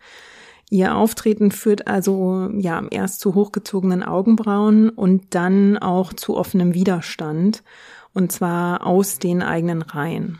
Ihr 0.71 0.95
Auftreten 0.95 1.51
führt 1.51 1.88
also 1.88 2.49
ja 2.57 2.81
erst 2.92 3.18
zu 3.18 3.35
hochgezogenen 3.35 4.05
Augenbrauen 4.05 4.88
und 4.88 5.35
dann 5.35 5.77
auch 5.79 6.12
zu 6.12 6.37
offenem 6.37 6.75
Widerstand 6.75 7.64
und 8.14 8.31
zwar 8.31 8.87
aus 8.87 9.18
den 9.18 9.42
eigenen 9.42 9.83
Reihen. 9.83 10.38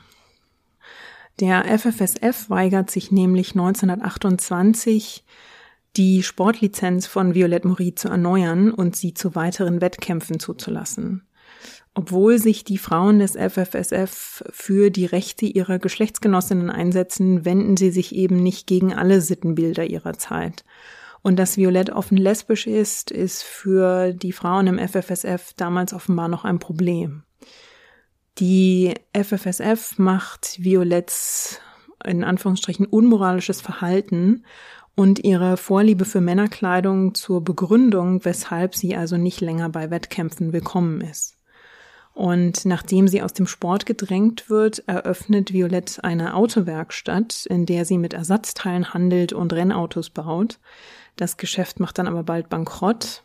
Der 1.41 1.65
FFSF 1.79 2.51
weigert 2.51 2.91
sich 2.91 3.11
nämlich 3.11 3.53
1928, 3.53 5.25
die 5.97 6.23
Sportlizenz 6.23 7.07
von 7.07 7.35
Violette 7.35 7.69
Maury 7.69 7.95
zu 7.95 8.09
erneuern 8.09 8.71
und 8.71 8.97
sie 8.97 9.15
zu 9.15 9.35
weiteren 9.35 9.81
Wettkämpfen 9.81 10.39
zuzulassen. 10.41 11.27
Obwohl 11.95 12.39
sich 12.39 12.65
die 12.65 12.79
Frauen 12.79 13.19
des 13.19 13.33
FFSF 13.33 14.45
für 14.51 14.91
die 14.91 15.05
Rechte 15.05 15.45
ihrer 15.45 15.79
Geschlechtsgenossinnen 15.79 16.71
einsetzen, 16.71 17.45
wenden 17.45 17.77
sie 17.77 17.91
sich 17.91 18.15
eben 18.15 18.43
nicht 18.43 18.67
gegen 18.67 18.95
alle 18.95 19.21
Sittenbilder 19.21 19.85
ihrer 19.85 20.15
Zeit. 20.15 20.65
Und 21.21 21.39
dass 21.39 21.59
Violette 21.59 21.95
offen 21.95 22.17
lesbisch 22.17 22.67
ist, 22.67 23.11
ist 23.11 23.43
für 23.43 24.13
die 24.13 24.33
Frauen 24.33 24.67
im 24.67 24.79
FFSF 24.79 25.53
damals 25.57 25.93
offenbar 25.93 26.29
noch 26.29 26.45
ein 26.45 26.59
Problem. 26.59 27.25
Die 28.39 28.95
FFSF 29.15 29.99
macht 29.99 30.63
Violetts 30.63 31.61
in 32.05 32.25
Anführungsstrichen 32.25 32.87
unmoralisches 32.87 33.61
Verhalten 33.61 34.45
und 34.95 35.23
ihre 35.23 35.57
Vorliebe 35.59 36.05
für 36.05 36.21
Männerkleidung 36.21 37.15
zur 37.15 37.45
Begründung, 37.45 38.25
weshalb 38.25 38.75
sie 38.75 38.97
also 38.97 39.19
nicht 39.19 39.41
länger 39.41 39.69
bei 39.69 39.91
Wettkämpfen 39.91 40.53
willkommen 40.53 41.03
ist. 41.03 41.37
Und 42.15 42.65
nachdem 42.65 43.07
sie 43.07 43.23
aus 43.23 43.33
dem 43.35 43.47
Sport 43.47 43.87
gedrängt 43.87 44.51
wird, 44.51 44.87
eröffnet 44.87 45.53
Violette 45.53 46.03
eine 46.03 46.35
Autowerkstatt, 46.35 47.47
in 47.47 47.65
der 47.67 47.85
sie 47.85 47.99
mit 47.99 48.15
Ersatzteilen 48.15 48.93
handelt 48.93 49.33
und 49.33 49.53
Rennautos 49.53 50.11
baut. 50.11 50.59
Das 51.17 51.37
Geschäft 51.37 51.81
macht 51.81 51.99
dann 51.99 52.09
aber 52.09 52.23
bald 52.23 52.49
bankrott 52.49 53.23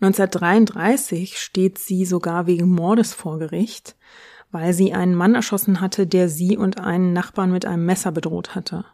1933 0.00 1.38
steht 1.38 1.78
sie 1.78 2.04
sogar 2.04 2.46
wegen 2.46 2.68
Mordes 2.68 3.14
vor 3.14 3.38
Gericht, 3.38 3.96
weil 4.50 4.72
sie 4.72 4.92
einen 4.92 5.14
Mann 5.14 5.34
erschossen 5.34 5.80
hatte, 5.80 6.06
der 6.06 6.28
sie 6.28 6.56
und 6.56 6.80
einen 6.80 7.12
Nachbarn 7.12 7.52
mit 7.52 7.66
einem 7.66 7.84
Messer 7.84 8.12
bedroht 8.12 8.54
hatte. 8.54 8.84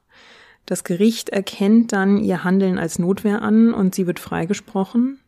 Das 0.66 0.84
Gericht 0.84 1.30
erkennt 1.30 1.92
dann 1.92 2.18
ihr 2.18 2.44
Handeln 2.44 2.78
als 2.78 2.98
Notwehr 2.98 3.42
an 3.42 3.74
und 3.74 3.94
sie 3.94 4.06
wird 4.06 4.20
freigesprochen. 4.20 5.18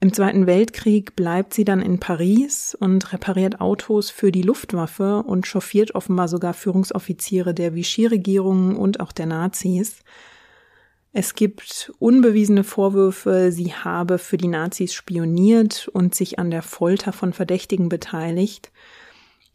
Im 0.00 0.12
Zweiten 0.12 0.46
Weltkrieg 0.46 1.16
bleibt 1.16 1.54
sie 1.54 1.64
dann 1.64 1.80
in 1.80 1.98
Paris 1.98 2.76
und 2.78 3.10
repariert 3.14 3.62
Autos 3.62 4.10
für 4.10 4.30
die 4.30 4.42
Luftwaffe 4.42 5.22
und 5.22 5.46
chauffiert 5.46 5.94
offenbar 5.94 6.28
sogar 6.28 6.52
Führungsoffiziere 6.52 7.54
der 7.54 7.74
Vichy-Regierung 7.74 8.76
und 8.76 9.00
auch 9.00 9.12
der 9.12 9.24
Nazis. 9.24 10.02
Es 11.14 11.34
gibt 11.34 11.92
unbewiesene 12.00 12.64
Vorwürfe, 12.64 13.50
sie 13.50 13.72
habe 13.72 14.18
für 14.18 14.36
die 14.36 14.48
Nazis 14.48 14.92
spioniert 14.92 15.88
und 15.88 16.14
sich 16.14 16.38
an 16.38 16.50
der 16.50 16.62
Folter 16.62 17.12
von 17.12 17.32
Verdächtigen 17.32 17.88
beteiligt. 17.88 18.72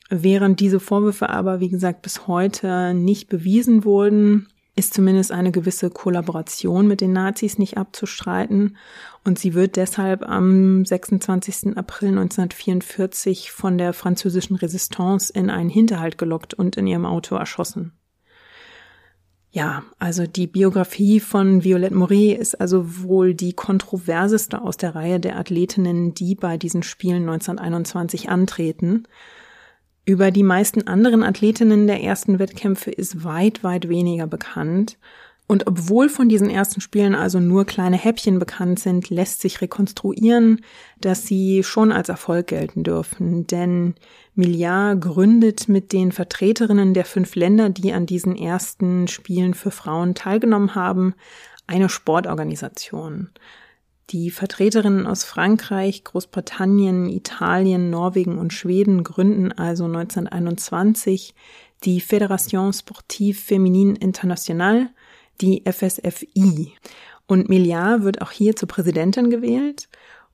Während 0.09 0.59
diese 0.59 0.79
Vorwürfe 0.79 1.29
aber, 1.29 1.59
wie 1.59 1.69
gesagt, 1.69 2.01
bis 2.01 2.27
heute 2.27 2.93
nicht 2.93 3.29
bewiesen 3.29 3.85
wurden, 3.85 4.47
ist 4.75 4.93
zumindest 4.93 5.31
eine 5.31 5.51
gewisse 5.51 5.89
Kollaboration 5.89 6.87
mit 6.87 7.01
den 7.01 7.13
Nazis 7.13 7.59
nicht 7.59 7.77
abzustreiten 7.77 8.77
und 9.23 9.37
sie 9.37 9.53
wird 9.53 9.75
deshalb 9.75 10.27
am 10.27 10.85
26. 10.85 11.77
April 11.77 12.09
1944 12.09 13.51
von 13.51 13.77
der 13.77 13.93
französischen 13.93 14.55
Resistance 14.55 15.31
in 15.31 15.49
einen 15.49 15.69
Hinterhalt 15.69 16.17
gelockt 16.17 16.53
und 16.53 16.77
in 16.77 16.87
ihrem 16.87 17.05
Auto 17.05 17.35
erschossen. 17.35 17.91
Ja, 19.51 19.83
also 19.97 20.27
die 20.27 20.47
Biografie 20.47 21.19
von 21.19 21.63
Violette 21.63 21.95
Maury 21.95 22.31
ist 22.31 22.61
also 22.61 23.01
wohl 23.03 23.33
die 23.33 23.53
kontroverseste 23.53 24.61
aus 24.61 24.77
der 24.77 24.93
Reihe 24.93 25.19
der 25.19 25.37
Athletinnen, 25.37 26.13
die 26.13 26.35
bei 26.35 26.57
diesen 26.57 26.83
Spielen 26.83 27.23
1921 27.27 28.29
antreten. 28.29 29.07
Über 30.09 30.31
die 30.31 30.41
meisten 30.41 30.87
anderen 30.87 31.21
Athletinnen 31.21 31.85
der 31.85 32.01
ersten 32.01 32.39
Wettkämpfe 32.39 32.89
ist 32.89 33.23
weit, 33.23 33.63
weit 33.63 33.89
weniger 33.89 34.25
bekannt. 34.25 34.97
Und 35.45 35.67
obwohl 35.67 36.09
von 36.09 36.27
diesen 36.27 36.49
ersten 36.49 36.81
Spielen 36.81 37.13
also 37.13 37.39
nur 37.39 37.65
kleine 37.65 37.95
Häppchen 37.95 38.39
bekannt 38.39 38.79
sind, 38.79 39.11
lässt 39.11 39.39
sich 39.39 39.61
rekonstruieren, 39.61 40.61
dass 40.99 41.27
sie 41.27 41.61
schon 41.61 41.91
als 41.91 42.09
Erfolg 42.09 42.47
gelten 42.47 42.81
dürfen. 42.81 43.45
Denn 43.45 43.93
Milliard 44.33 44.99
gründet 44.99 45.69
mit 45.69 45.93
den 45.93 46.11
Vertreterinnen 46.11 46.95
der 46.95 47.05
fünf 47.05 47.35
Länder, 47.35 47.69
die 47.69 47.93
an 47.93 48.07
diesen 48.07 48.35
ersten 48.35 49.07
Spielen 49.07 49.53
für 49.53 49.69
Frauen 49.69 50.15
teilgenommen 50.15 50.73
haben, 50.73 51.13
eine 51.67 51.87
Sportorganisation. 51.87 53.29
Die 54.11 54.31
Vertreterinnen 54.31 55.05
aus 55.05 55.23
Frankreich, 55.23 56.03
Großbritannien, 56.03 57.09
Italien, 57.09 57.91
Norwegen 57.91 58.39
und 58.39 58.53
Schweden 58.53 59.03
gründen 59.03 59.51
also 59.51 59.85
1921 59.85 61.35
die 61.83 62.01
Fédération 62.01 62.73
Sportive 62.77 63.37
Féminine 63.37 63.95
Internationale, 63.99 64.89
die 65.41 65.63
FSFI. 65.63 66.73
Und 67.27 67.49
Milliard 67.49 68.03
wird 68.03 68.23
auch 68.23 68.31
hier 68.31 68.55
zur 68.55 68.67
Präsidentin 68.67 69.29
gewählt. 69.29 69.87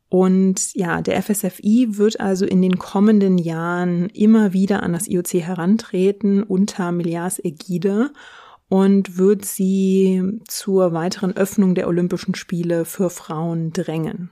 Und 0.08 0.74
ja, 0.76 1.02
der 1.02 1.22
FSFI 1.22 1.98
wird 1.98 2.22
also 2.22 2.46
in 2.46 2.62
den 2.62 2.80
kommenden 2.80 3.38
Jahren 3.38 4.08
immer 4.12 4.54
wieder 4.54 4.84
an 4.84 4.94
das 4.94 5.10
IOC 5.10 5.34
herantreten 5.34 6.44
unter 6.44 6.94
Milliards 6.94 7.44
Ägide 7.44 8.12
und 8.70 9.18
wird 9.18 9.46
sie 9.46 10.40
zur 10.48 10.94
weiteren 10.94 11.36
Öffnung 11.36 11.76
der 11.76 11.88
Olympischen 11.88 12.36
Spiele 12.36 12.86
für 12.86 13.10
Frauen 13.10 13.72
drängen. 13.72 14.32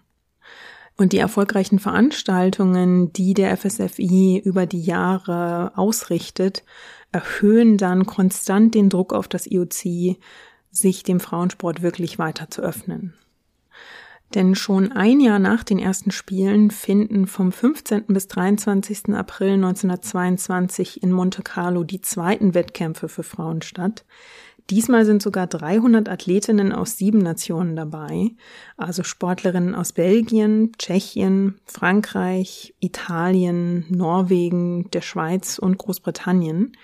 Und 0.95 1.13
die 1.13 1.17
erfolgreichen 1.17 1.79
Veranstaltungen, 1.79 3.11
die 3.13 3.33
der 3.33 3.57
FSFI 3.57 4.41
über 4.43 4.65
die 4.65 4.81
Jahre 4.81 5.71
ausrichtet, 5.75 6.63
erhöhen 7.11 7.77
dann 7.77 8.05
konstant 8.05 8.75
den 8.75 8.89
Druck 8.89 9.13
auf 9.13 9.27
das 9.27 9.49
IOC, 9.49 10.17
sich 10.69 11.03
dem 11.03 11.19
Frauensport 11.19 11.81
wirklich 11.81 12.19
weiter 12.19 12.49
zu 12.49 12.61
öffnen. 12.61 13.13
Denn 14.35 14.55
schon 14.55 14.91
ein 14.91 15.19
Jahr 15.19 15.37
nach 15.37 15.63
den 15.63 15.77
ersten 15.77 16.09
Spielen 16.09 16.71
finden 16.71 17.27
vom 17.27 17.51
15. 17.51 18.05
bis 18.07 18.27
23. 18.27 19.09
April 19.09 19.53
1922 19.53 21.03
in 21.03 21.11
Monte 21.11 21.43
Carlo 21.43 21.83
die 21.83 22.01
zweiten 22.01 22.55
Wettkämpfe 22.55 23.09
für 23.09 23.21
Frauen 23.21 23.61
statt. 23.61 24.05
Diesmal 24.69 25.05
sind 25.05 25.21
sogar 25.21 25.45
300 25.45 26.09
Athletinnen 26.09 26.71
aus 26.71 26.97
sieben 26.97 27.19
Nationen 27.19 27.75
dabei, 27.75 28.31
also 28.77 29.03
Sportlerinnen 29.03 29.75
aus 29.75 29.91
Belgien, 29.91 30.71
Tschechien, 30.79 31.59
Frankreich, 31.65 32.73
Italien, 32.79 33.85
Norwegen, 33.89 34.89
der 34.91 35.01
Schweiz 35.01 35.59
und 35.59 35.77
Großbritannien. 35.77 36.77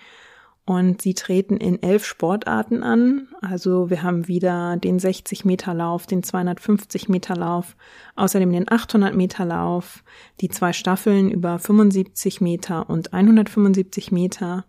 Und 0.69 1.01
sie 1.01 1.15
treten 1.15 1.57
in 1.57 1.81
elf 1.81 2.05
Sportarten 2.05 2.83
an. 2.83 3.27
Also 3.41 3.89
wir 3.89 4.03
haben 4.03 4.27
wieder 4.27 4.77
den 4.77 4.99
60 4.99 5.43
Meter 5.43 5.73
Lauf, 5.73 6.05
den 6.05 6.21
250 6.21 7.09
Meter 7.09 7.35
Lauf, 7.35 7.75
außerdem 8.15 8.51
den 8.51 8.71
800 8.71 9.15
Meter 9.15 9.45
Lauf, 9.45 10.03
die 10.41 10.49
zwei 10.49 10.71
Staffeln 10.71 11.31
über 11.31 11.57
75 11.57 12.39
Meter 12.39 12.87
und 12.87 13.13
175 13.13 14.11
Meter, 14.11 14.65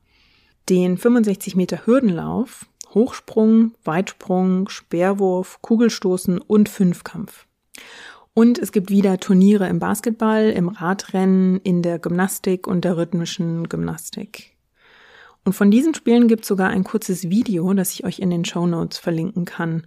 den 0.71 0.97
65 0.97 1.55
Meter 1.55 1.85
Hürdenlauf, 1.85 2.65
Hochsprung, 2.95 3.73
Weitsprung, 3.85 4.71
Speerwurf, 4.71 5.61
Kugelstoßen 5.61 6.39
und 6.39 6.71
Fünfkampf. 6.71 7.45
Und 8.33 8.59
es 8.59 8.73
gibt 8.73 8.89
wieder 8.89 9.21
Turniere 9.21 9.69
im 9.69 9.81
Basketball, 9.81 10.49
im 10.49 10.71
Radrennen, 10.71 11.61
in 11.61 11.83
der 11.83 11.99
Gymnastik 11.99 12.67
und 12.67 12.87
der 12.87 12.97
rhythmischen 12.97 13.69
Gymnastik. 13.69 14.57
Und 15.45 15.55
von 15.55 15.71
diesen 15.71 15.95
Spielen 15.95 16.29
gibt 16.29 16.43
es 16.43 16.49
sogar 16.49 16.69
ein 16.69 16.85
kurzes 16.85 17.31
Video, 17.31 17.73
das 17.73 17.93
ich 17.93 18.05
euch 18.05 18.19
in 18.19 18.31
den 18.31 18.45
Show 18.45 18.67
Notes 18.67 18.99
verlinken 18.99 19.45
kann. 19.47 19.87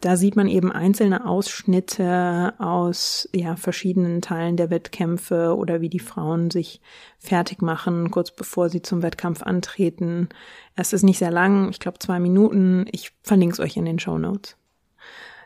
Da 0.00 0.16
sieht 0.16 0.34
man 0.34 0.48
eben 0.48 0.72
einzelne 0.72 1.26
Ausschnitte 1.26 2.54
aus 2.58 3.28
ja, 3.34 3.56
verschiedenen 3.56 4.22
Teilen 4.22 4.56
der 4.56 4.70
Wettkämpfe 4.70 5.54
oder 5.54 5.82
wie 5.82 5.90
die 5.90 5.98
Frauen 5.98 6.50
sich 6.50 6.80
fertig 7.18 7.60
machen, 7.60 8.10
kurz 8.10 8.30
bevor 8.30 8.70
sie 8.70 8.80
zum 8.80 9.02
Wettkampf 9.02 9.42
antreten. 9.42 10.30
Es 10.74 10.94
ist 10.94 11.02
nicht 11.02 11.18
sehr 11.18 11.30
lang, 11.30 11.68
ich 11.68 11.80
glaube 11.80 11.98
zwei 11.98 12.18
Minuten. 12.18 12.86
Ich 12.92 13.12
verlinke 13.22 13.52
es 13.52 13.60
euch 13.60 13.76
in 13.76 13.84
den 13.84 13.98
Show 13.98 14.16
Notes. 14.16 14.56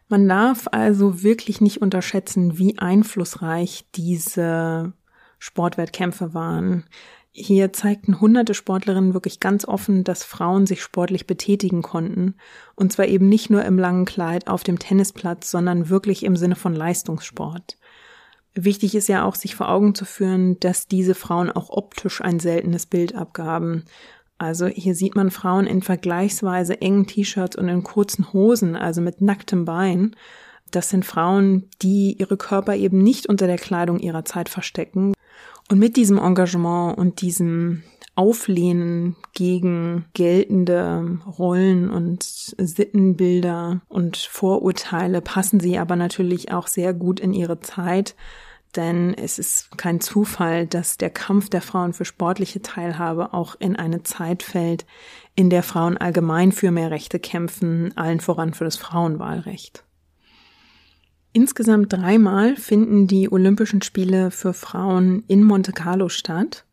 Man 0.08 0.28
darf 0.28 0.68
also 0.70 1.24
wirklich 1.24 1.60
nicht 1.60 1.82
unterschätzen, 1.82 2.56
wie 2.56 2.78
einflussreich 2.78 3.86
diese 3.96 4.92
Sportwettkämpfe 5.40 6.32
waren. 6.32 6.84
Hier 7.36 7.72
zeigten 7.72 8.20
hunderte 8.20 8.54
Sportlerinnen 8.54 9.12
wirklich 9.12 9.40
ganz 9.40 9.64
offen, 9.64 10.04
dass 10.04 10.22
Frauen 10.22 10.66
sich 10.66 10.80
sportlich 10.80 11.26
betätigen 11.26 11.82
konnten. 11.82 12.36
Und 12.76 12.92
zwar 12.92 13.06
eben 13.06 13.28
nicht 13.28 13.50
nur 13.50 13.64
im 13.64 13.76
langen 13.76 14.04
Kleid 14.04 14.46
auf 14.46 14.62
dem 14.62 14.78
Tennisplatz, 14.78 15.50
sondern 15.50 15.88
wirklich 15.88 16.22
im 16.22 16.36
Sinne 16.36 16.54
von 16.54 16.76
Leistungssport. 16.76 17.76
Wichtig 18.54 18.94
ist 18.94 19.08
ja 19.08 19.24
auch, 19.24 19.34
sich 19.34 19.56
vor 19.56 19.68
Augen 19.68 19.96
zu 19.96 20.04
führen, 20.04 20.60
dass 20.60 20.86
diese 20.86 21.16
Frauen 21.16 21.50
auch 21.50 21.70
optisch 21.70 22.20
ein 22.20 22.38
seltenes 22.38 22.86
Bild 22.86 23.16
abgaben. 23.16 23.82
Also 24.38 24.66
hier 24.66 24.94
sieht 24.94 25.16
man 25.16 25.32
Frauen 25.32 25.66
in 25.66 25.82
vergleichsweise 25.82 26.80
engen 26.80 27.08
T-Shirts 27.08 27.56
und 27.56 27.68
in 27.68 27.82
kurzen 27.82 28.32
Hosen, 28.32 28.76
also 28.76 29.00
mit 29.00 29.20
nacktem 29.20 29.64
Bein. 29.64 30.14
Das 30.70 30.88
sind 30.88 31.04
Frauen, 31.04 31.68
die 31.82 32.16
ihre 32.16 32.36
Körper 32.36 32.76
eben 32.76 32.98
nicht 32.98 33.26
unter 33.26 33.48
der 33.48 33.58
Kleidung 33.58 33.98
ihrer 33.98 34.24
Zeit 34.24 34.48
verstecken, 34.48 35.13
und 35.70 35.78
mit 35.78 35.96
diesem 35.96 36.18
Engagement 36.18 36.98
und 36.98 37.20
diesem 37.20 37.82
Auflehnen 38.16 39.16
gegen 39.32 40.04
geltende 40.14 41.18
Rollen 41.38 41.90
und 41.90 42.22
Sittenbilder 42.22 43.80
und 43.88 44.16
Vorurteile 44.16 45.20
passen 45.20 45.58
sie 45.58 45.78
aber 45.78 45.96
natürlich 45.96 46.52
auch 46.52 46.68
sehr 46.68 46.94
gut 46.94 47.18
in 47.18 47.32
ihre 47.32 47.60
Zeit, 47.60 48.14
denn 48.76 49.14
es 49.14 49.38
ist 49.38 49.76
kein 49.78 50.00
Zufall, 50.00 50.66
dass 50.66 50.96
der 50.98 51.10
Kampf 51.10 51.48
der 51.48 51.60
Frauen 51.60 51.92
für 51.92 52.04
sportliche 52.04 52.62
Teilhabe 52.62 53.32
auch 53.32 53.56
in 53.58 53.76
eine 53.76 54.02
Zeit 54.02 54.42
fällt, 54.42 54.84
in 55.34 55.50
der 55.50 55.62
Frauen 55.62 55.96
allgemein 55.96 56.52
für 56.52 56.70
mehr 56.70 56.90
Rechte 56.90 57.18
kämpfen, 57.18 57.96
allen 57.96 58.20
voran 58.20 58.54
für 58.54 58.64
das 58.64 58.76
Frauenwahlrecht. 58.76 59.83
Insgesamt 61.36 61.92
dreimal 61.92 62.54
finden 62.54 63.08
die 63.08 63.30
Olympischen 63.30 63.82
Spiele 63.82 64.30
für 64.30 64.54
Frauen 64.54 65.24
in 65.26 65.42
Monte 65.42 65.72
Carlo 65.72 66.08
statt. 66.08 66.64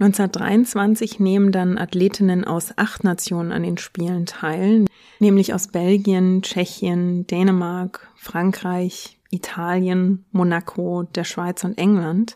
1923 0.00 1.20
nehmen 1.20 1.52
dann 1.52 1.78
Athletinnen 1.78 2.44
aus 2.44 2.76
acht 2.76 3.04
Nationen 3.04 3.52
an 3.52 3.62
den 3.62 3.78
Spielen 3.78 4.26
teil, 4.26 4.86
nämlich 5.20 5.54
aus 5.54 5.68
Belgien, 5.68 6.42
Tschechien, 6.42 7.28
Dänemark, 7.28 8.10
Frankreich, 8.16 9.20
Italien, 9.30 10.24
Monaco, 10.32 11.04
der 11.04 11.22
Schweiz 11.22 11.62
und 11.62 11.78
England. 11.78 12.34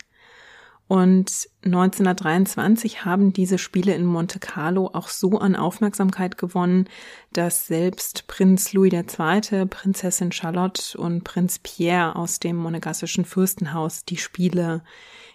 Und 0.88 1.48
1923 1.64 3.04
haben 3.04 3.32
diese 3.32 3.58
Spiele 3.58 3.94
in 3.94 4.04
Monte 4.04 4.38
Carlo 4.38 4.90
auch 4.92 5.08
so 5.08 5.38
an 5.38 5.56
Aufmerksamkeit 5.56 6.38
gewonnen, 6.38 6.88
dass 7.32 7.66
selbst 7.66 8.28
Prinz 8.28 8.72
Louis 8.72 8.92
II., 8.92 9.66
Prinzessin 9.66 10.30
Charlotte 10.30 10.96
und 10.96 11.24
Prinz 11.24 11.58
Pierre 11.58 12.14
aus 12.14 12.38
dem 12.38 12.56
monegassischen 12.56 13.24
Fürstenhaus 13.24 14.04
die 14.04 14.16
Spiele 14.16 14.84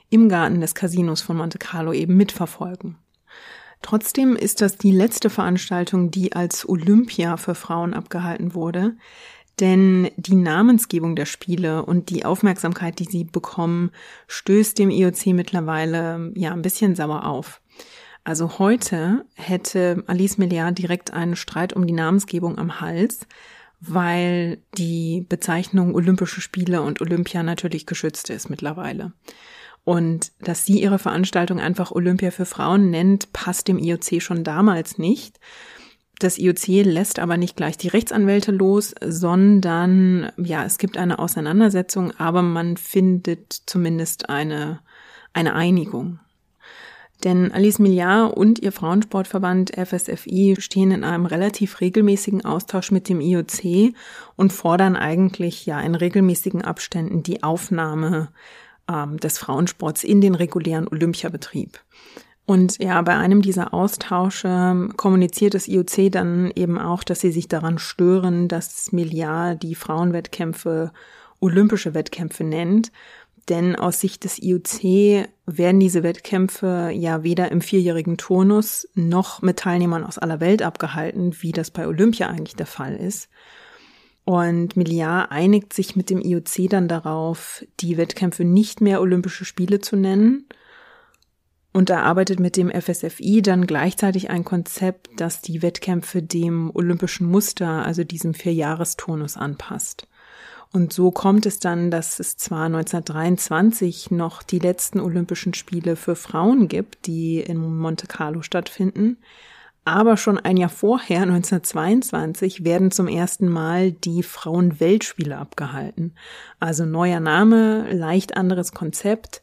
im 0.10 0.30
Garten 0.30 0.62
des 0.62 0.74
Casinos 0.74 1.22
von 1.22 1.36
Monte 1.36 1.58
Carlo 1.58 1.92
eben 1.92 2.16
mitverfolgen. 2.16 2.98
Trotzdem 3.82 4.36
ist 4.36 4.62
das 4.62 4.78
die 4.78 4.92
letzte 4.92 5.30
Veranstaltung, 5.30 6.12
die 6.12 6.34
als 6.34 6.70
Olympia 6.70 7.36
für 7.38 7.56
Frauen 7.56 7.94
abgehalten 7.94 8.54
wurde, 8.54 8.96
denn 9.62 10.10
die 10.18 10.36
Namensgebung 10.36 11.16
der 11.16 11.26
Spiele 11.26 11.86
und 11.86 12.10
die 12.10 12.26
Aufmerksamkeit, 12.26 13.00
die 13.00 13.06
sie 13.06 13.24
bekommen, 13.24 13.92
stößt 14.28 14.78
dem 14.78 14.90
IOC 14.90 15.28
mittlerweile 15.28 16.32
ja 16.36 16.52
ein 16.52 16.64
bisschen 16.64 16.96
sauer 16.96 17.26
auf. 17.26 17.62
Also 18.24 18.60
heute 18.60 19.26
hätte 19.36 20.04
Alice 20.08 20.38
Milliard 20.38 20.78
direkt 20.78 21.14
einen 21.14 21.36
Streit 21.36 21.74
um 21.74 21.88
die 21.88 21.94
Namensgebung 21.94 22.58
am 22.58 22.82
Hals, 22.82 23.28
weil 23.80 24.62
die 24.78 25.26
Bezeichnung 25.28 25.96
Olympische 25.96 26.42
Spiele 26.42 26.82
und 26.82 27.02
Olympia 27.02 27.42
natürlich 27.42 27.86
geschützt 27.86 28.30
ist 28.30 28.50
mittlerweile. 28.50 29.14
Und 29.84 30.32
dass 30.40 30.66
sie 30.66 30.80
ihre 30.82 31.00
Veranstaltung 31.00 31.60
einfach 31.60 31.92
Olympia 31.92 32.30
für 32.30 32.46
Frauen 32.46 32.92
nennt, 32.92 33.34
passt 33.34 33.68
dem 33.68 33.80
IOC 33.80 34.22
schon 34.22 34.44
damals 34.44 35.00
nicht. 35.00 35.40
Das 36.22 36.38
IOC 36.38 36.86
lässt 36.86 37.18
aber 37.18 37.36
nicht 37.36 37.56
gleich 37.56 37.78
die 37.78 37.88
Rechtsanwälte 37.88 38.52
los, 38.52 38.94
sondern 39.04 40.32
ja, 40.38 40.64
es 40.64 40.78
gibt 40.78 41.00
eine 41.00 41.18
Auseinandersetzung, 41.18 42.12
aber 42.12 42.44
man 42.44 42.78
findet 42.78 43.52
zumindest 43.66 44.30
eine, 44.30 44.82
eine 45.34 45.56
Einigung. 45.56 46.20
Denn 47.24 47.52
Alice 47.52 47.80
Milliard 47.80 48.38
und 48.38 48.60
ihr 48.60 48.72
Frauensportverband 48.72 49.72
FSFI 49.76 50.58
stehen 50.60 50.92
in 50.92 51.04
einem 51.04 51.26
relativ 51.26 51.82
regelmäßigen 51.82 52.46
Austausch 52.46 52.92
mit 52.92 53.10
dem 53.10 53.20
IOC 53.20 53.96
und 54.36 54.54
fordern 54.54 54.96
eigentlich 54.96 55.66
ja 55.66 55.82
in 55.82 55.96
regelmäßigen 55.96 56.62
Abständen 56.62 57.24
die 57.24 57.42
Aufnahme 57.42 58.30
ähm, 58.88 59.18
des 59.18 59.40
Frauensports 59.40 60.04
in 60.04 60.22
den 60.22 60.36
regulären 60.36 60.88
Olympiabetrieb. 60.88 61.80
Und 62.46 62.80
ja, 62.80 63.02
bei 63.02 63.16
einem 63.16 63.42
dieser 63.42 63.74
Austausche 63.74 64.90
kommuniziert 64.98 65.54
das 65.54 65.68
IOC 65.68 66.12
dann 66.12 66.52
eben 66.56 66.78
auch, 66.78 67.04
dass 67.04 67.22
sie 67.22 67.32
sich 67.32 67.48
daran 67.48 67.78
stören, 67.78 68.48
dass 68.48 68.92
Milliard 68.92 69.62
die 69.64 69.76
Frauenwettkämpfe 69.76 70.92
olympische 71.40 71.94
Wettkämpfe 71.94 72.44
nennt. 72.44 72.92
Denn 73.50 73.76
aus 73.76 74.00
Sicht 74.00 74.24
des 74.24 74.42
IOC 74.42 75.28
werden 75.46 75.80
diese 75.80 76.04
Wettkämpfe 76.04 76.92
ja 76.94 77.24
weder 77.24 77.52
im 77.52 77.62
vierjährigen 77.62 78.18
Turnus 78.18 78.88
noch 78.94 79.42
mit 79.42 79.58
Teilnehmern 79.58 80.04
aus 80.04 80.18
aller 80.18 80.40
Welt 80.40 80.62
abgehalten, 80.62 81.36
wie 81.42 81.52
das 81.52 81.72
bei 81.72 81.88
Olympia 81.88 82.28
eigentlich 82.28 82.56
der 82.56 82.68
Fall 82.68 82.96
ist. 82.96 83.30
Und 84.24 84.78
Milliard 84.78 85.32
einigt 85.32 85.74
sich 85.74 85.96
mit 85.96 86.10
dem 86.10 86.22
IOC 86.22 86.70
dann 86.70 86.88
darauf, 86.88 87.66
die 87.80 87.98
Wettkämpfe 87.98 88.46
nicht 88.46 88.80
mehr 88.80 89.02
Olympische 89.02 89.46
Spiele 89.46 89.80
zu 89.80 89.96
nennen 89.96 90.46
und 91.74 91.90
erarbeitet 91.90 92.40
mit 92.40 92.58
dem 92.58 92.70
FSFI 92.70 93.42
dann 93.42 93.66
gleichzeitig 93.66 94.30
ein 94.30 94.44
Konzept, 94.44 95.10
das 95.18 95.42
die 95.42 95.62
Wettkämpfe 95.62 96.22
dem 96.22 96.72
olympischen 96.74 97.28
Muster, 97.28 97.86
also 97.86 98.04
diesem 98.04 98.34
Vierjahresturnus 98.34 99.38
anpasst. 99.38 100.08
Und 100.74 100.94
so 100.94 101.12
kommt 101.12 101.46
es 101.46 101.60
dann, 101.60 101.92
dass 101.92 102.20
es 102.20 102.38
zwar 102.38 102.66
1923 102.66 104.12
noch 104.12 104.42
die 104.42 104.60
letzten 104.60 105.02
Olympischen 105.02 105.54
Spiele 105.54 105.98
für 105.98 106.16
Frauen 106.16 106.70
gibt, 106.70 107.08
die 107.08 107.40
in 107.42 107.58
Monte 107.58 108.08
Carlo 108.08 108.42
stattfinden, 108.42 109.18
aber 109.84 110.16
schon 110.16 110.38
ein 110.38 110.58
Jahr 110.58 110.70
vorher, 110.70 111.24
1922, 111.24 112.64
werden 112.64 112.92
zum 112.92 113.08
ersten 113.08 113.50
Mal 113.50 113.92
die 113.92 114.22
Frauenweltspiele 114.22 115.36
abgehalten. 115.36 116.14
Also 116.60 116.86
neuer 116.86 117.20
Name, 117.20 117.92
leicht 117.92 118.38
anderes 118.38 118.74
Konzept, 118.74 119.42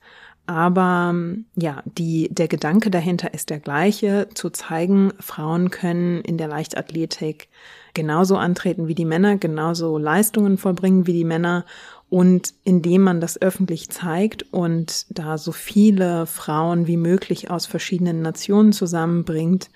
aber 0.48 1.14
ja, 1.56 1.82
die, 1.84 2.28
der 2.30 2.48
Gedanke 2.48 2.90
dahinter 2.90 3.34
ist 3.34 3.50
der 3.50 3.60
gleiche, 3.60 4.28
zu 4.32 4.48
zeigen, 4.48 5.12
Frauen 5.20 5.68
können 5.70 6.22
in 6.22 6.38
der 6.38 6.48
Leichtathletik 6.48 7.48
genauso 7.92 8.38
antreten 8.38 8.88
wie 8.88 8.94
die 8.94 9.04
Männer, 9.04 9.36
genauso 9.36 9.98
Leistungen 9.98 10.56
vollbringen 10.56 11.06
wie 11.06 11.12
die 11.12 11.26
Männer 11.26 11.66
und 12.08 12.54
indem 12.64 13.02
man 13.02 13.20
das 13.20 13.40
öffentlich 13.42 13.90
zeigt 13.90 14.50
und 14.50 15.04
da 15.10 15.36
so 15.36 15.52
viele 15.52 16.24
Frauen 16.24 16.86
wie 16.86 16.96
möglich 16.96 17.50
aus 17.50 17.66
verschiedenen 17.66 18.22
Nationen 18.22 18.72
zusammenbringt, 18.72 19.68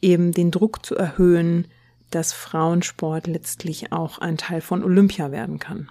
eben 0.00 0.32
den 0.32 0.50
Druck 0.50 0.86
zu 0.86 0.96
erhöhen, 0.96 1.66
dass 2.10 2.32
Frauensport 2.32 3.26
letztlich 3.26 3.92
auch 3.92 4.16
ein 4.18 4.38
Teil 4.38 4.62
von 4.62 4.82
Olympia 4.82 5.30
werden 5.30 5.58
kann. 5.58 5.90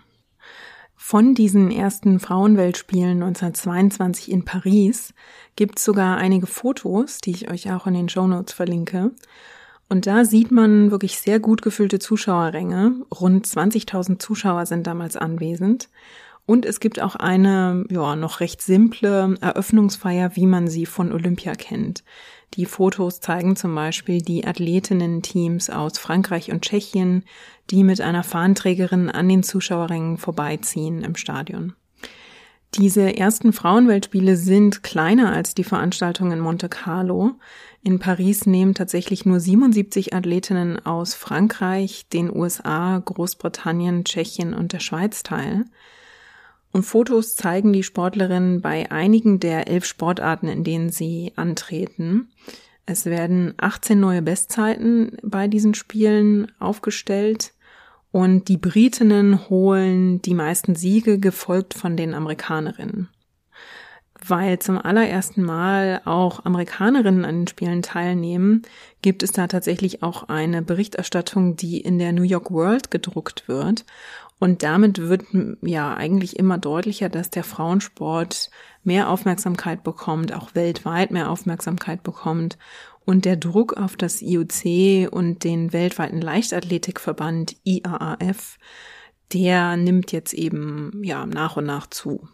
Von 1.08 1.36
diesen 1.36 1.70
ersten 1.70 2.20
Frauenweltspielen 2.20 3.22
1922 3.22 4.32
in 4.32 4.44
Paris 4.44 5.14
gibt 5.56 5.78
es 5.78 5.86
sogar 5.86 6.18
einige 6.18 6.48
Fotos, 6.48 7.20
die 7.20 7.30
ich 7.30 7.52
euch 7.52 7.72
auch 7.72 7.86
in 7.86 7.94
den 7.94 8.10
Show 8.10 8.26
Notes 8.26 8.56
verlinke. 8.56 9.12
Und 9.88 10.08
da 10.08 10.26
sieht 10.26 10.50
man 10.50 10.90
wirklich 10.90 11.20
sehr 11.20 11.40
gut 11.40 11.62
gefüllte 11.62 12.00
Zuschauerränge. 12.00 13.06
Rund 13.22 13.46
20.000 13.46 14.18
Zuschauer 14.18 14.66
sind 14.66 14.88
damals 14.88 15.16
anwesend. 15.16 15.90
Und 16.48 16.66
es 16.66 16.80
gibt 16.80 17.00
auch 17.00 17.16
eine, 17.16 17.86
ja, 17.92 18.16
noch 18.16 18.40
recht 18.40 18.64
simple 18.64 19.36
Eröffnungsfeier, 19.42 20.36
wie 20.36 20.48
man 20.48 20.68
sie 20.68 20.88
von 20.88 21.12
Olympia 21.12 21.54
kennt. 21.54 22.04
Die 22.54 22.66
Fotos 22.66 23.20
zeigen 23.20 23.56
zum 23.56 23.76
Beispiel 23.76 24.22
die 24.22 24.46
Athletinnen-Teams 24.46 25.70
aus 25.70 25.98
Frankreich 25.98 26.52
und 26.52 26.62
Tschechien, 26.62 27.26
die 27.70 27.84
mit 27.84 28.00
einer 28.00 28.24
Fahnenträgerin 28.24 29.10
an 29.10 29.28
den 29.28 29.44
Zuschauerrängen 29.44 30.18
vorbeiziehen 30.18 31.04
im 31.04 31.16
Stadion. 31.16 31.74
Diese 32.78 33.16
ersten 33.16 33.54
Frauenweltspiele 33.54 34.36
sind 34.36 34.84
kleiner 34.84 35.32
als 35.32 35.56
die 35.56 35.64
Veranstaltung 35.64 36.32
in 36.34 36.40
Monte 36.40 36.68
Carlo. 36.68 37.32
In 37.82 38.00
Paris 38.00 38.46
nehmen 38.46 38.74
tatsächlich 38.74 39.26
nur 39.26 39.40
77 39.40 40.14
Athletinnen 40.14 40.86
aus 40.86 41.14
Frankreich, 41.14 42.08
den 42.12 42.36
USA, 42.36 43.00
Großbritannien, 43.00 44.04
Tschechien 44.04 44.54
und 44.54 44.74
der 44.74 44.80
Schweiz 44.80 45.24
teil. 45.24 45.66
Und 46.76 46.84
Fotos 46.84 47.38
zeigen 47.38 47.72
die 47.72 47.84
Sportlerinnen 47.84 48.60
bei 48.60 48.92
einigen 48.92 49.40
der 49.40 49.70
elf 49.70 49.86
Sportarten, 49.86 50.50
in 50.50 50.66
denen 50.66 50.90
sie 50.90 51.32
antreten. 51.38 52.28
Es 52.86 53.06
werden 53.06 53.54
18 53.56 53.98
neue 53.98 54.22
Bestzeiten 54.22 55.16
bei 55.24 55.48
diesen 55.48 55.74
Spielen 55.74 56.52
aufgestellt 56.60 57.54
und 58.12 58.50
die 58.50 58.58
Britinnen 58.58 59.50
holen 59.50 60.22
die 60.22 60.34
meisten 60.34 60.76
Siege, 60.76 61.18
gefolgt 61.18 61.76
von 61.76 61.96
den 61.96 62.14
Amerikanerinnen. 62.14 63.08
Weil 64.28 64.60
zum 64.60 64.78
allerersten 64.78 65.44
Mal 65.44 66.02
auch 66.04 66.44
Amerikanerinnen 66.44 67.24
an 67.24 67.42
den 67.42 67.48
Spielen 67.48 67.84
teilnehmen, 67.84 68.64
gibt 69.02 69.24
es 69.24 69.32
da 69.32 69.48
tatsächlich 69.48 70.04
auch 70.04 70.28
eine 70.28 70.62
Berichterstattung, 70.62 71.56
die 71.56 71.80
in 71.80 72.00
der 72.00 72.12
New 72.12 72.24
York 72.24 72.52
World 72.52 72.92
gedruckt 72.92 73.48
wird 73.48 73.86
und 74.40 74.64
damit 74.64 75.00
wird 75.00 75.26
ja 75.62 75.94
eigentlich 75.94 76.38
immer 76.38 76.58
deutlicher, 76.58 77.10
dass 77.10 77.30
der 77.30 77.44
Frauensport 77.44 78.50
mehr 78.84 79.10
Aufmerksamkeit 79.10 79.84
bekommt, 79.84 80.34
auch 80.34 80.56
weltweit 80.56 81.12
mehr 81.12 81.30
Aufmerksamkeit 81.30 82.04
bekommt. 82.04 82.58
Und 83.06 83.26
der 83.26 83.38
Druck 83.38 83.78
auf 83.78 83.96
das 83.96 84.22
IOC 84.22 85.12
und 85.12 85.44
den 85.44 85.72
weltweiten 85.74 86.20
Leichtathletikverband 86.20 87.56
IAAF, 87.64 88.58
der 89.32 89.78
nimmt 89.78 90.12
jetzt 90.12 90.34
eben 90.34 91.02
ja 91.04 91.26
nach 91.26 91.56
und 91.56 91.66
nach 91.66 91.88
zu. 91.88 92.28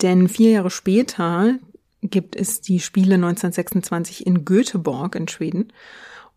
Denn 0.00 0.28
vier 0.28 0.52
Jahre 0.52 0.70
später 0.70 1.58
gibt 2.02 2.36
es 2.36 2.60
die 2.60 2.80
Spiele 2.80 3.16
1926 3.16 4.26
in 4.26 4.44
Göteborg 4.44 5.16
in 5.16 5.28
Schweden. 5.28 5.72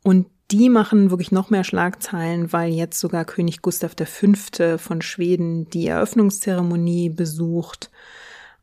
Und 0.03 0.27
die 0.51 0.69
machen 0.69 1.09
wirklich 1.09 1.31
noch 1.31 1.49
mehr 1.49 1.63
Schlagzeilen, 1.63 2.51
weil 2.51 2.73
jetzt 2.73 2.99
sogar 2.99 3.25
König 3.25 3.61
Gustav 3.61 3.95
V. 3.97 4.77
von 4.77 5.01
Schweden 5.01 5.69
die 5.69 5.87
Eröffnungszeremonie 5.87 7.09
besucht. 7.09 7.89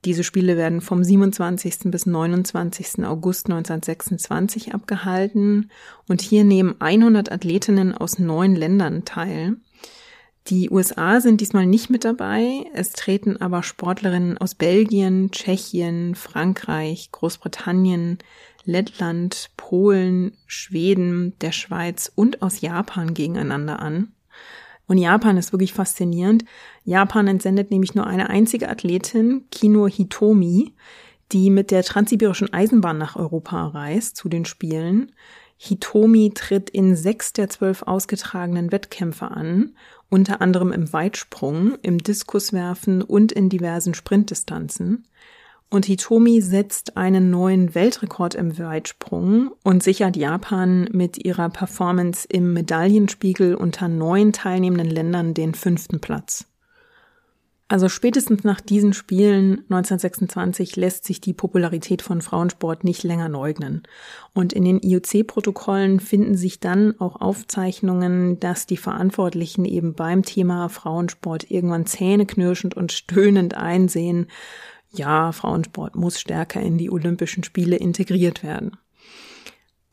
Diese 0.04 0.22
Spiele 0.22 0.56
werden 0.56 0.80
vom 0.80 1.02
27. 1.02 1.90
bis 1.90 2.06
29. 2.06 3.04
August 3.04 3.46
1926 3.46 4.74
abgehalten 4.74 5.70
und 6.06 6.20
hier 6.20 6.44
nehmen 6.44 6.76
100 6.78 7.32
Athletinnen 7.32 7.94
aus 7.94 8.18
neun 8.18 8.54
Ländern 8.54 9.04
teil. 9.04 9.56
Die 10.46 10.70
USA 10.70 11.20
sind 11.20 11.40
diesmal 11.40 11.66
nicht 11.66 11.90
mit 11.90 12.04
dabei, 12.04 12.64
es 12.72 12.92
treten 12.92 13.36
aber 13.36 13.62
Sportlerinnen 13.62 14.38
aus 14.38 14.54
Belgien, 14.54 15.30
Tschechien, 15.30 16.14
Frankreich, 16.14 17.10
Großbritannien, 17.12 18.18
Lettland, 18.68 19.50
Polen, 19.56 20.32
Schweden, 20.46 21.32
der 21.40 21.52
Schweiz 21.52 22.12
und 22.14 22.42
aus 22.42 22.60
Japan 22.60 23.14
gegeneinander 23.14 23.80
an. 23.80 24.12
Und 24.86 24.98
Japan 24.98 25.38
ist 25.38 25.52
wirklich 25.52 25.72
faszinierend. 25.72 26.44
Japan 26.84 27.28
entsendet 27.28 27.70
nämlich 27.70 27.94
nur 27.94 28.06
eine 28.06 28.28
einzige 28.28 28.68
Athletin, 28.68 29.46
Kino 29.50 29.88
Hitomi, 29.88 30.74
die 31.32 31.48
mit 31.48 31.70
der 31.70 31.82
transsibirischen 31.82 32.52
Eisenbahn 32.52 32.98
nach 32.98 33.16
Europa 33.16 33.68
reist 33.68 34.16
zu 34.16 34.28
den 34.28 34.44
Spielen. 34.44 35.12
Hitomi 35.56 36.32
tritt 36.34 36.68
in 36.68 36.94
sechs 36.94 37.32
der 37.32 37.48
zwölf 37.48 37.82
ausgetragenen 37.82 38.70
Wettkämpfe 38.70 39.30
an, 39.30 39.76
unter 40.10 40.42
anderem 40.42 40.72
im 40.72 40.92
Weitsprung, 40.92 41.78
im 41.80 41.98
Diskuswerfen 41.98 43.00
und 43.00 43.32
in 43.32 43.48
diversen 43.48 43.94
Sprintdistanzen. 43.94 45.06
Und 45.70 45.84
Hitomi 45.84 46.40
setzt 46.40 46.96
einen 46.96 47.30
neuen 47.30 47.74
Weltrekord 47.74 48.34
im 48.34 48.58
Weitsprung 48.58 49.50
und 49.62 49.82
sichert 49.82 50.16
Japan 50.16 50.88
mit 50.92 51.22
ihrer 51.22 51.50
Performance 51.50 52.26
im 52.30 52.54
Medaillenspiegel 52.54 53.54
unter 53.54 53.88
neun 53.88 54.32
teilnehmenden 54.32 54.88
Ländern 54.88 55.34
den 55.34 55.54
fünften 55.54 56.00
Platz. 56.00 56.46
Also 57.70 57.90
spätestens 57.90 58.44
nach 58.44 58.62
diesen 58.62 58.94
Spielen 58.94 59.58
1926 59.68 60.76
lässt 60.76 61.04
sich 61.04 61.20
die 61.20 61.34
Popularität 61.34 62.00
von 62.00 62.22
Frauensport 62.22 62.82
nicht 62.82 63.02
länger 63.02 63.28
leugnen. 63.28 63.82
Und 64.32 64.54
in 64.54 64.64
den 64.64 64.80
IOC-Protokollen 64.80 66.00
finden 66.00 66.34
sich 66.34 66.60
dann 66.60 66.98
auch 66.98 67.20
Aufzeichnungen, 67.20 68.40
dass 68.40 68.64
die 68.64 68.78
Verantwortlichen 68.78 69.66
eben 69.66 69.92
beim 69.92 70.22
Thema 70.22 70.70
Frauensport 70.70 71.50
irgendwann 71.50 71.84
zähneknirschend 71.84 72.74
und 72.74 72.90
stöhnend 72.90 73.52
einsehen, 73.52 74.28
ja, 74.90 75.32
Frauensport 75.32 75.96
muss 75.96 76.20
stärker 76.20 76.60
in 76.60 76.78
die 76.78 76.90
Olympischen 76.90 77.44
Spiele 77.44 77.76
integriert 77.76 78.42
werden. 78.42 78.76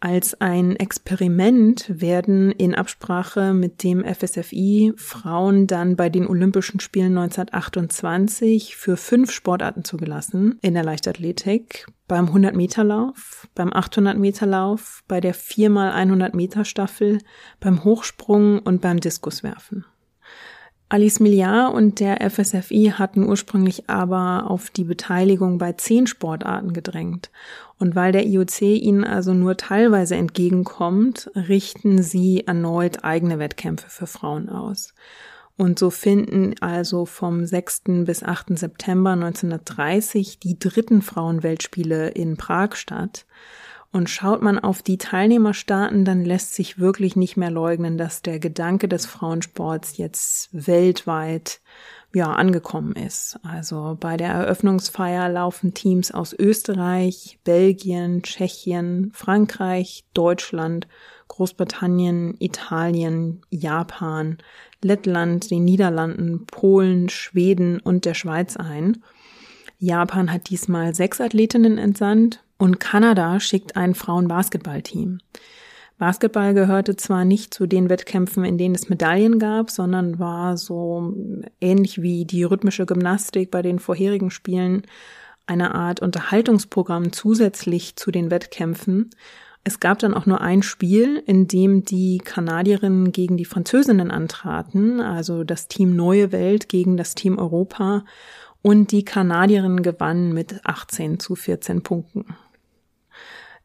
Als 0.02 0.40
ein 0.40 0.76
Experiment 0.76 1.86
werden 1.88 2.52
in 2.52 2.76
Absprache 2.76 3.54
mit 3.54 3.82
dem 3.82 4.04
FSFI 4.04 4.94
Frauen 4.98 5.66
dann 5.66 5.96
bei 5.96 6.10
den 6.10 6.28
Olympischen 6.28 6.80
Spielen 6.80 7.18
1928 7.18 8.76
für 8.76 8.98
fünf 8.98 9.32
Sportarten 9.32 9.84
zugelassen 9.84 10.60
in 10.62 10.76
der 10.76 10.84
Leichtathletik, 10.84 11.88
beim 12.08 12.28
100-Meter-Lauf, 12.28 13.48
beim 13.56 13.70
800-Meter-Lauf, 13.70 15.04
bei 15.08 15.22
der 15.22 15.34
4x100-Meter-Staffel, 15.34 17.18
beim 17.60 17.84
Hochsprung 17.84 18.60
und 18.60 18.82
beim 18.82 19.00
Diskuswerfen. 19.00 19.86
Alice 20.88 21.20
Milliard 21.20 21.74
und 21.74 22.00
der 22.00 22.30
FSFI 22.30 22.94
hatten 22.96 23.28
ursprünglich 23.28 23.90
aber 23.90 24.50
auf 24.50 24.70
die 24.70 24.84
Beteiligung 24.84 25.58
bei 25.58 25.74
zehn 25.74 26.06
Sportarten 26.06 26.74
gedrängt. 26.74 27.32
Und 27.80 27.96
weil 27.96 28.12
der 28.12 28.26
IOC 28.26 28.62
ihnen 28.62 29.04
also 29.04 29.34
nur 29.34 29.58
teilweise 29.58 30.16
entgegenkommt, 30.16 31.32
richten 31.36 32.04
sie 32.04 32.46
erneut 32.46 33.04
eigene 33.04 33.40
Wettkämpfe 33.40 33.90
für 33.90 34.08
Frauen 34.08 34.48
aus. 34.48 34.94
Und 35.58 35.80
so 35.80 35.90
finden 35.90 36.54
also 36.62 37.06
vom 37.06 37.46
6. 37.46 37.84
bis 38.06 38.24
8. 38.24 38.58
September 38.58 39.12
1930 39.12 40.40
die 40.40 40.60
dritten 40.60 41.02
Frauenweltspiele 41.02 42.10
in 42.10 42.38
Prag 42.38 42.76
statt. 42.76 43.26
Und 43.96 44.10
schaut 44.10 44.42
man 44.42 44.60
auf 44.60 44.82
die 44.82 44.98
Teilnehmerstaaten, 44.98 46.04
dann 46.04 46.26
lässt 46.26 46.54
sich 46.54 46.80
wirklich 46.80 47.16
nicht 47.16 47.38
mehr 47.38 47.50
leugnen, 47.50 47.98
dass 47.98 48.22
der 48.22 48.40
Gedanke 48.40 48.90
des 48.90 49.06
Frauensports 49.06 49.96
jetzt 49.96 50.50
weltweit 50.52 51.62
ja, 52.14 52.34
angekommen 52.34 52.92
ist. 52.92 53.40
Also 53.42 53.96
bei 53.98 54.18
der 54.18 54.32
Eröffnungsfeier 54.32 55.30
laufen 55.30 55.74
Teams 55.74 56.12
aus 56.12 56.34
Österreich, 56.38 57.40
Belgien, 57.46 58.22
Tschechien, 58.22 59.12
Frankreich, 59.14 60.04
Deutschland, 60.14 60.90
Großbritannien, 61.30 62.36
Italien, 62.40 63.44
Japan, 63.50 64.40
Lettland, 64.82 65.50
den 65.52 65.64
Niederlanden, 65.64 66.46
Polen, 66.48 67.08
Schweden 67.08 67.80
und 67.80 68.04
der 68.04 68.14
Schweiz 68.14 68.58
ein. 68.58 69.02
Japan 69.80 70.34
hat 70.34 70.50
diesmal 70.50 70.94
sechs 70.94 71.22
Athletinnen 71.22 71.78
entsandt, 71.78 72.45
und 72.58 72.80
Kanada 72.80 73.40
schickt 73.40 73.76
ein 73.76 73.96
Frauenbasketballteam. 73.96 75.20
Basketball 75.98 76.54
gehörte 76.54 76.98
zwar 76.98 77.24
nicht 77.24 77.54
zu 77.54 77.68
den 77.68 77.90
Wettkämpfen, 77.90 78.44
in 78.44 78.58
denen 78.58 78.76
es 78.76 78.90
Medaillen 78.90 79.40
gab, 79.40 79.72
sondern 79.72 80.20
war 80.20 80.58
so 80.58 81.14
ähnlich 81.62 82.02
wie 82.02 82.26
die 82.26 82.44
rhythmische 82.44 82.86
Gymnastik 82.86 83.50
bei 83.50 83.62
den 83.62 83.80
vorherigen 83.80 84.30
Spielen 84.30 84.84
eine 85.48 85.74
Art 85.74 86.02
Unterhaltungsprogramm 86.02 87.14
zusätzlich 87.14 87.96
zu 87.96 88.12
den 88.12 88.30
Wettkämpfen. 88.30 89.10
Es 89.64 89.80
gab 89.80 90.00
dann 90.00 90.14
auch 90.14 90.26
nur 90.26 90.42
ein 90.42 90.64
Spiel, 90.64 91.24
in 91.26 91.48
dem 91.48 91.86
die 91.86 92.18
Kanadierinnen 92.18 93.12
gegen 93.12 93.38
die 93.38 93.46
Französinnen 93.46 94.12
antraten, 94.12 95.00
also 95.00 95.44
das 95.44 95.68
Team 95.68 95.96
Neue 95.96 96.32
Welt 96.32 96.68
gegen 96.68 96.98
das 96.98 97.16
Team 97.16 97.38
Europa 97.38 98.04
und 98.62 98.92
die 98.92 99.06
Kanadierinnen 99.06 99.82
gewannen 99.82 100.34
mit 100.34 100.60
18 100.66 101.20
zu 101.20 101.36
14 101.36 101.84
Punkten. 101.84 102.26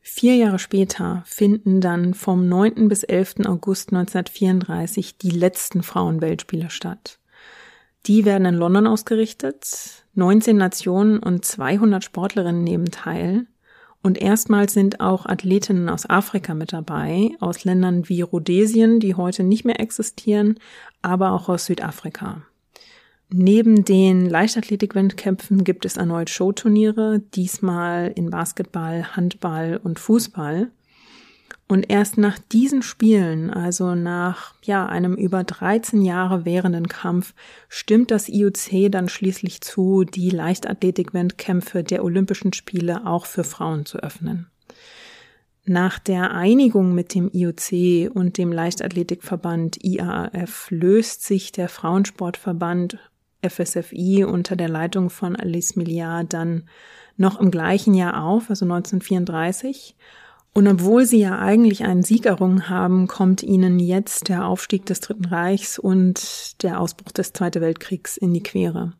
Vier 0.03 0.34
Jahre 0.36 0.59
später 0.59 1.22
finden 1.26 1.80
dann 1.80 2.14
vom 2.14 2.48
9. 2.48 2.88
bis 2.88 3.03
11. 3.03 3.46
August 3.46 3.92
1934 3.92 5.18
die 5.18 5.30
letzten 5.30 5.82
Frauenweltspiele 5.82 6.70
statt. 6.70 7.18
Die 8.07 8.24
werden 8.24 8.46
in 8.46 8.55
London 8.55 8.86
ausgerichtet. 8.86 10.05
19 10.14 10.57
Nationen 10.57 11.18
und 11.18 11.44
200 11.44 12.03
Sportlerinnen 12.03 12.64
nehmen 12.64 12.86
teil. 12.86 13.46
Und 14.03 14.16
erstmals 14.16 14.72
sind 14.72 15.01
auch 15.01 15.26
Athletinnen 15.26 15.90
aus 15.90 16.09
Afrika 16.09 16.55
mit 16.55 16.72
dabei, 16.72 17.32
aus 17.40 17.64
Ländern 17.64 18.09
wie 18.09 18.22
Rhodesien, 18.22 18.98
die 18.98 19.14
heute 19.14 19.44
nicht 19.44 19.66
mehr 19.66 19.78
existieren, 19.78 20.59
aber 21.03 21.32
auch 21.32 21.51
aus 21.51 21.66
Südafrika. 21.66 22.42
Neben 23.33 23.85
den 23.85 24.28
Leichtathletik-Wettkämpfen 24.28 25.62
gibt 25.62 25.85
es 25.85 25.97
erneut 25.97 26.31
Showturniere, 26.31 27.22
diesmal 27.33 28.11
in 28.16 28.31
Basketball, 28.31 29.14
Handball 29.14 29.81
und 29.83 30.01
Fußball. 30.01 30.68
Und 31.68 31.89
erst 31.89 32.18
nach 32.18 32.41
diesen 32.41 32.83
Spielen, 32.83 33.51
also 33.51 33.95
nach 33.95 34.55
ja, 34.64 34.87
einem 34.87 35.14
über 35.14 35.45
13 35.45 36.03
Jahre 36.03 36.45
währenden 36.45 36.89
Kampf, 36.89 37.33
stimmt 37.68 38.11
das 38.11 38.28
IOC 38.28 38.91
dann 38.91 39.09
schließlich 39.09 39.61
zu, 39.61 40.03
die 40.03 40.31
Leichtathletik-Wettkämpfe 40.31 41.85
der 41.85 42.03
Olympischen 42.03 42.53
Spiele 42.53 43.07
auch 43.07 43.26
für 43.26 43.45
Frauen 43.45 43.87
zu 43.87 43.99
öffnen. 43.99 44.51
Nach 45.64 46.01
der 46.01 46.33
Einigung 46.33 46.97
mit 46.97 47.14
dem 47.14 47.31
IOC 47.33 48.11
und 48.12 48.39
dem 48.39 48.51
Leichtathletikverband 48.51 49.85
IAAF 49.85 50.68
löst 50.70 51.22
sich 51.22 51.53
der 51.53 51.68
Frauensportverband 51.68 52.99
FSFI 53.47 54.24
unter 54.24 54.57
der 54.57 54.68
Leitung 54.68 55.11
von 55.11 55.36
Alice 55.36 55.76
Milliard 55.76 56.32
dann 56.32 56.64
noch 57.16 57.41
im 57.41 57.51
gleichen 57.51 57.95
Jahr 57.95 58.24
auf, 58.24 58.51
also 58.51 58.64
1934. 58.64 59.95
Und 60.53 60.66
obwohl 60.66 61.07
sie 61.07 61.20
ja 61.20 61.38
eigentlich 61.38 61.84
einen 61.84 62.03
Sieg 62.03 62.26
errungen 62.26 62.68
haben, 62.68 63.07
kommt 63.07 63.43
ihnen 63.43 63.78
jetzt 63.78 64.28
der 64.28 64.47
Aufstieg 64.47 64.84
des 64.84 65.01
Dritten 65.01 65.26
Reichs 65.26 65.78
und 65.78 66.62
der 66.62 66.80
Ausbruch 66.80 67.12
des 67.12 67.32
Zweiten 67.32 67.61
Weltkriegs 67.61 68.16
in 68.16 68.34
die 68.34 68.43
Quere. 68.43 68.95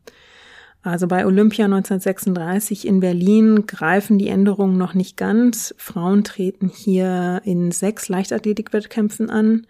Also 0.83 1.07
bei 1.07 1.25
Olympia 1.25 1.65
1936 1.65 2.87
in 2.87 3.01
Berlin 3.01 3.67
greifen 3.67 4.17
die 4.17 4.29
Änderungen 4.29 4.77
noch 4.77 4.93
nicht 4.93 5.15
ganz. 5.17 5.75
Frauen 5.77 6.23
treten 6.23 6.69
hier 6.69 7.41
in 7.43 7.71
sechs 7.71 8.09
Leichtathletikwettkämpfen 8.09 9.29
an. 9.29 9.67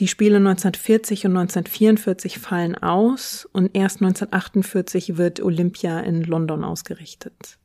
Die 0.00 0.08
Spiele 0.08 0.36
1940 0.36 1.26
und 1.26 1.36
1944 1.36 2.38
fallen 2.40 2.74
aus 2.74 3.48
und 3.52 3.76
erst 3.76 4.02
1948 4.02 5.16
wird 5.16 5.40
Olympia 5.40 6.00
in 6.00 6.24
London 6.24 6.64
ausgerichtet. 6.64 7.58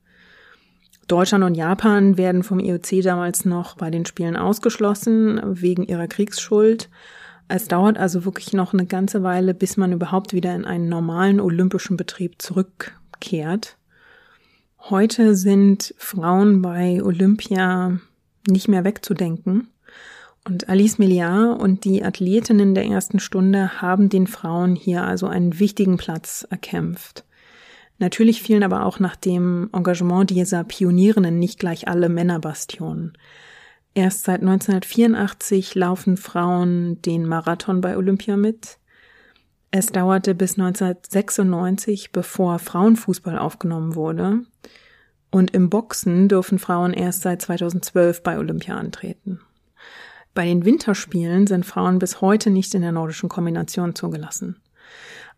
Deutschland 1.07 1.43
und 1.43 1.55
Japan 1.55 2.17
werden 2.17 2.43
vom 2.43 2.59
IOC 2.59 3.01
damals 3.01 3.45
noch 3.45 3.75
bei 3.75 3.89
den 3.89 4.05
Spielen 4.05 4.35
ausgeschlossen 4.35 5.41
wegen 5.43 5.83
ihrer 5.83 6.07
Kriegsschuld. 6.07 6.87
Es 7.47 7.67
dauert 7.67 7.97
also 7.97 8.25
wirklich 8.25 8.53
noch 8.53 8.73
eine 8.73 8.85
ganze 8.85 9.23
Weile, 9.23 9.55
bis 9.55 9.75
man 9.75 9.91
überhaupt 9.91 10.33
wieder 10.33 10.53
in 10.53 10.65
einen 10.65 10.87
normalen 10.87 11.39
olympischen 11.39 11.97
Betrieb 11.97 12.39
zurückkehrt. 12.39 13.77
Heute 14.77 15.35
sind 15.35 15.95
Frauen 15.97 16.61
bei 16.61 17.01
Olympia 17.03 17.99
nicht 18.47 18.67
mehr 18.67 18.83
wegzudenken. 18.83 19.69
Und 20.45 20.69
Alice 20.69 20.97
Milliard 20.97 21.59
und 21.59 21.83
die 21.83 22.03
Athletinnen 22.03 22.73
der 22.73 22.85
ersten 22.85 23.19
Stunde 23.19 23.81
haben 23.81 24.09
den 24.09 24.27
Frauen 24.27 24.75
hier 24.75 25.03
also 25.03 25.27
einen 25.27 25.59
wichtigen 25.59 25.97
Platz 25.97 26.47
erkämpft. 26.49 27.25
Natürlich 27.99 28.41
fielen 28.41 28.63
aber 28.63 28.85
auch 28.85 28.99
nach 28.99 29.17
dem 29.17 29.69
Engagement 29.73 30.29
dieser 30.29 30.63
Pionierinnen 30.63 31.37
nicht 31.37 31.59
gleich 31.59 31.87
alle 31.89 32.07
Männerbastionen. 32.07 33.13
Erst 33.93 34.23
seit 34.23 34.41
1984 34.41 35.75
laufen 35.75 36.15
Frauen 36.15 37.01
den 37.01 37.25
Marathon 37.25 37.81
bei 37.81 37.97
Olympia 37.97 38.37
mit. 38.37 38.77
Es 39.71 39.87
dauerte 39.87 40.33
bis 40.33 40.57
1996, 40.57 42.11
bevor 42.11 42.59
Frauenfußball 42.59 43.37
aufgenommen 43.37 43.95
wurde. 43.95 44.39
Und 45.31 45.51
im 45.51 45.69
Boxen 45.69 46.29
dürfen 46.29 46.57
Frauen 46.57 46.93
erst 46.93 47.21
seit 47.21 47.41
2012 47.41 48.23
bei 48.23 48.39
Olympia 48.39 48.77
antreten. 48.77 49.41
Bei 50.39 50.45
den 50.45 50.63
Winterspielen 50.63 51.47
sind 51.47 51.65
Frauen 51.65 51.99
bis 51.99 52.21
heute 52.21 52.49
nicht 52.49 52.73
in 52.73 52.81
der 52.81 52.93
nordischen 52.93 53.27
Kombination 53.27 53.93
zugelassen. 53.93 54.55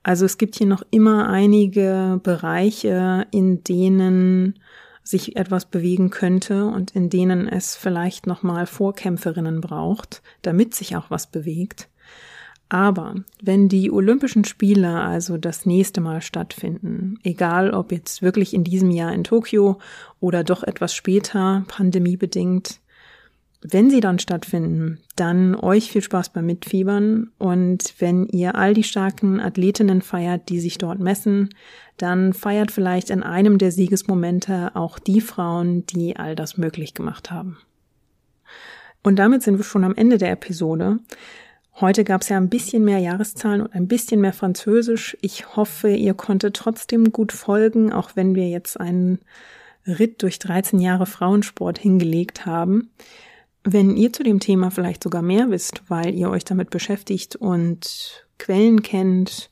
Also 0.03 0.25
es 0.25 0.37
gibt 0.37 0.55
hier 0.57 0.67
noch 0.67 0.83
immer 0.91 1.27
einige 1.27 2.19
Bereiche, 2.21 3.25
in 3.31 3.63
denen 3.63 4.59
sich 5.01 5.37
etwas 5.37 5.65
bewegen 5.65 6.11
könnte 6.11 6.67
und 6.67 6.91
in 6.91 7.09
denen 7.09 7.47
es 7.47 7.75
vielleicht 7.75 8.27
nochmal 8.27 8.67
Vorkämpferinnen 8.67 9.59
braucht, 9.59 10.21
damit 10.43 10.75
sich 10.75 10.95
auch 10.95 11.09
was 11.09 11.25
bewegt. 11.25 11.89
Aber 12.69 13.15
wenn 13.41 13.69
die 13.69 13.89
Olympischen 13.89 14.45
Spiele 14.45 15.01
also 15.01 15.39
das 15.39 15.65
nächste 15.65 15.99
Mal 16.01 16.21
stattfinden, 16.21 17.17
egal 17.23 17.71
ob 17.71 17.91
jetzt 17.91 18.21
wirklich 18.21 18.53
in 18.53 18.63
diesem 18.63 18.91
Jahr 18.91 19.11
in 19.13 19.23
Tokio 19.23 19.79
oder 20.19 20.43
doch 20.43 20.61
etwas 20.61 20.93
später, 20.93 21.63
pandemiebedingt, 21.67 22.81
wenn 23.61 23.91
sie 23.91 23.99
dann 23.99 24.17
stattfinden, 24.17 24.99
dann 25.15 25.55
euch 25.55 25.91
viel 25.91 26.01
Spaß 26.01 26.29
beim 26.29 26.47
Mitfiebern 26.47 27.31
und 27.37 27.93
wenn 27.99 28.27
ihr 28.27 28.55
all 28.55 28.73
die 28.73 28.83
starken 28.83 29.39
Athletinnen 29.39 30.01
feiert, 30.01 30.49
die 30.49 30.59
sich 30.59 30.79
dort 30.79 30.99
messen, 30.99 31.49
dann 31.97 32.33
feiert 32.33 32.71
vielleicht 32.71 33.11
in 33.11 33.21
einem 33.21 33.59
der 33.59 33.71
Siegesmomente 33.71 34.71
auch 34.75 34.97
die 34.97 35.21
Frauen, 35.21 35.85
die 35.85 36.17
all 36.17 36.35
das 36.35 36.57
möglich 36.57 36.95
gemacht 36.95 37.29
haben. 37.29 37.57
Und 39.03 39.17
damit 39.17 39.43
sind 39.43 39.57
wir 39.57 39.63
schon 39.63 39.83
am 39.83 39.95
Ende 39.95 40.17
der 40.17 40.31
Episode. 40.31 40.99
Heute 41.79 42.03
gab 42.03 42.21
es 42.21 42.29
ja 42.29 42.37
ein 42.37 42.49
bisschen 42.49 42.83
mehr 42.83 42.99
Jahreszahlen 42.99 43.61
und 43.61 43.73
ein 43.73 43.87
bisschen 43.87 44.21
mehr 44.21 44.33
Französisch. 44.33 45.17
Ich 45.21 45.55
hoffe, 45.55 45.89
ihr 45.89 46.13
konntet 46.15 46.55
trotzdem 46.55 47.11
gut 47.11 47.31
folgen, 47.31 47.93
auch 47.93 48.15
wenn 48.15 48.35
wir 48.35 48.49
jetzt 48.49 48.79
einen 48.79 49.19
Ritt 49.87 50.21
durch 50.21 50.37
13 50.39 50.79
Jahre 50.79 51.05
Frauensport 51.05 51.79
hingelegt 51.79 52.45
haben. 52.45 52.89
Wenn 53.63 53.95
ihr 53.95 54.11
zu 54.11 54.23
dem 54.23 54.39
Thema 54.39 54.71
vielleicht 54.71 55.03
sogar 55.03 55.21
mehr 55.21 55.51
wisst, 55.51 55.83
weil 55.87 56.15
ihr 56.15 56.29
euch 56.29 56.45
damit 56.45 56.69
beschäftigt 56.71 57.35
und 57.35 58.25
Quellen 58.39 58.81
kennt, 58.81 59.51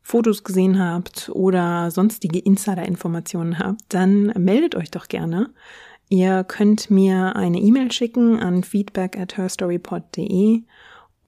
Fotos 0.00 0.42
gesehen 0.42 0.78
habt 0.78 1.30
oder 1.32 1.90
sonstige 1.90 2.38
Insider-Informationen 2.38 3.58
habt, 3.58 3.82
dann 3.88 4.32
meldet 4.38 4.74
euch 4.74 4.90
doch 4.90 5.06
gerne. 5.06 5.50
Ihr 6.08 6.44
könnt 6.44 6.90
mir 6.90 7.36
eine 7.36 7.58
E-Mail 7.58 7.92
schicken 7.92 8.38
an 8.40 8.64
feedback 8.64 9.18
at 9.18 9.36
herstorypod.de 9.36 10.62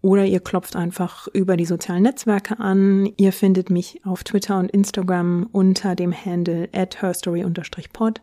oder 0.03 0.27
ihr 0.27 0.41
klopft 0.41 0.77
einfach 0.77 1.29
über 1.29 1.57
die 1.57 1.65
sozialen 1.65 2.03
Netzwerke 2.03 2.59
an. 2.59 3.11
Ihr 3.17 3.33
findet 3.33 3.71
mich 3.71 4.05
auf 4.05 4.25
Twitter 4.25 4.59
und 4.59 4.71
Instagram 4.71 5.49
unter 5.53 5.95
dem 5.95 6.13
Handle 6.13 6.69
at 6.75 7.01
herstory-pod. 7.01 8.21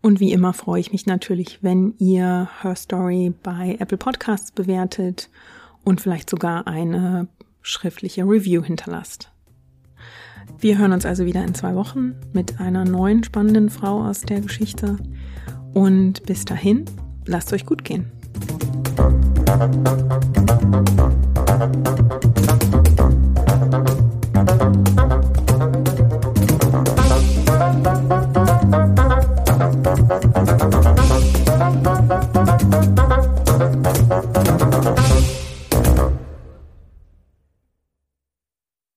Und 0.00 0.20
wie 0.20 0.32
immer 0.32 0.52
freue 0.52 0.80
ich 0.80 0.92
mich 0.92 1.06
natürlich, 1.06 1.58
wenn 1.62 1.94
ihr 1.98 2.48
Herstory 2.60 3.32
bei 3.42 3.76
Apple 3.80 3.98
Podcasts 3.98 4.52
bewertet 4.52 5.28
und 5.84 6.00
vielleicht 6.00 6.30
sogar 6.30 6.66
eine 6.66 7.28
schriftliche 7.62 8.22
Review 8.22 8.62
hinterlasst. 8.62 9.30
Wir 10.60 10.78
hören 10.78 10.92
uns 10.92 11.04
also 11.04 11.24
wieder 11.26 11.44
in 11.44 11.54
zwei 11.54 11.74
Wochen 11.74 12.14
mit 12.32 12.60
einer 12.60 12.84
neuen 12.84 13.22
spannenden 13.24 13.70
Frau 13.70 14.02
aus 14.04 14.22
der 14.22 14.40
Geschichte. 14.40 14.96
Und 15.74 16.24
bis 16.24 16.44
dahin, 16.44 16.84
lasst 17.26 17.52
euch 17.52 17.66
gut 17.66 17.84
gehen. 17.84 18.10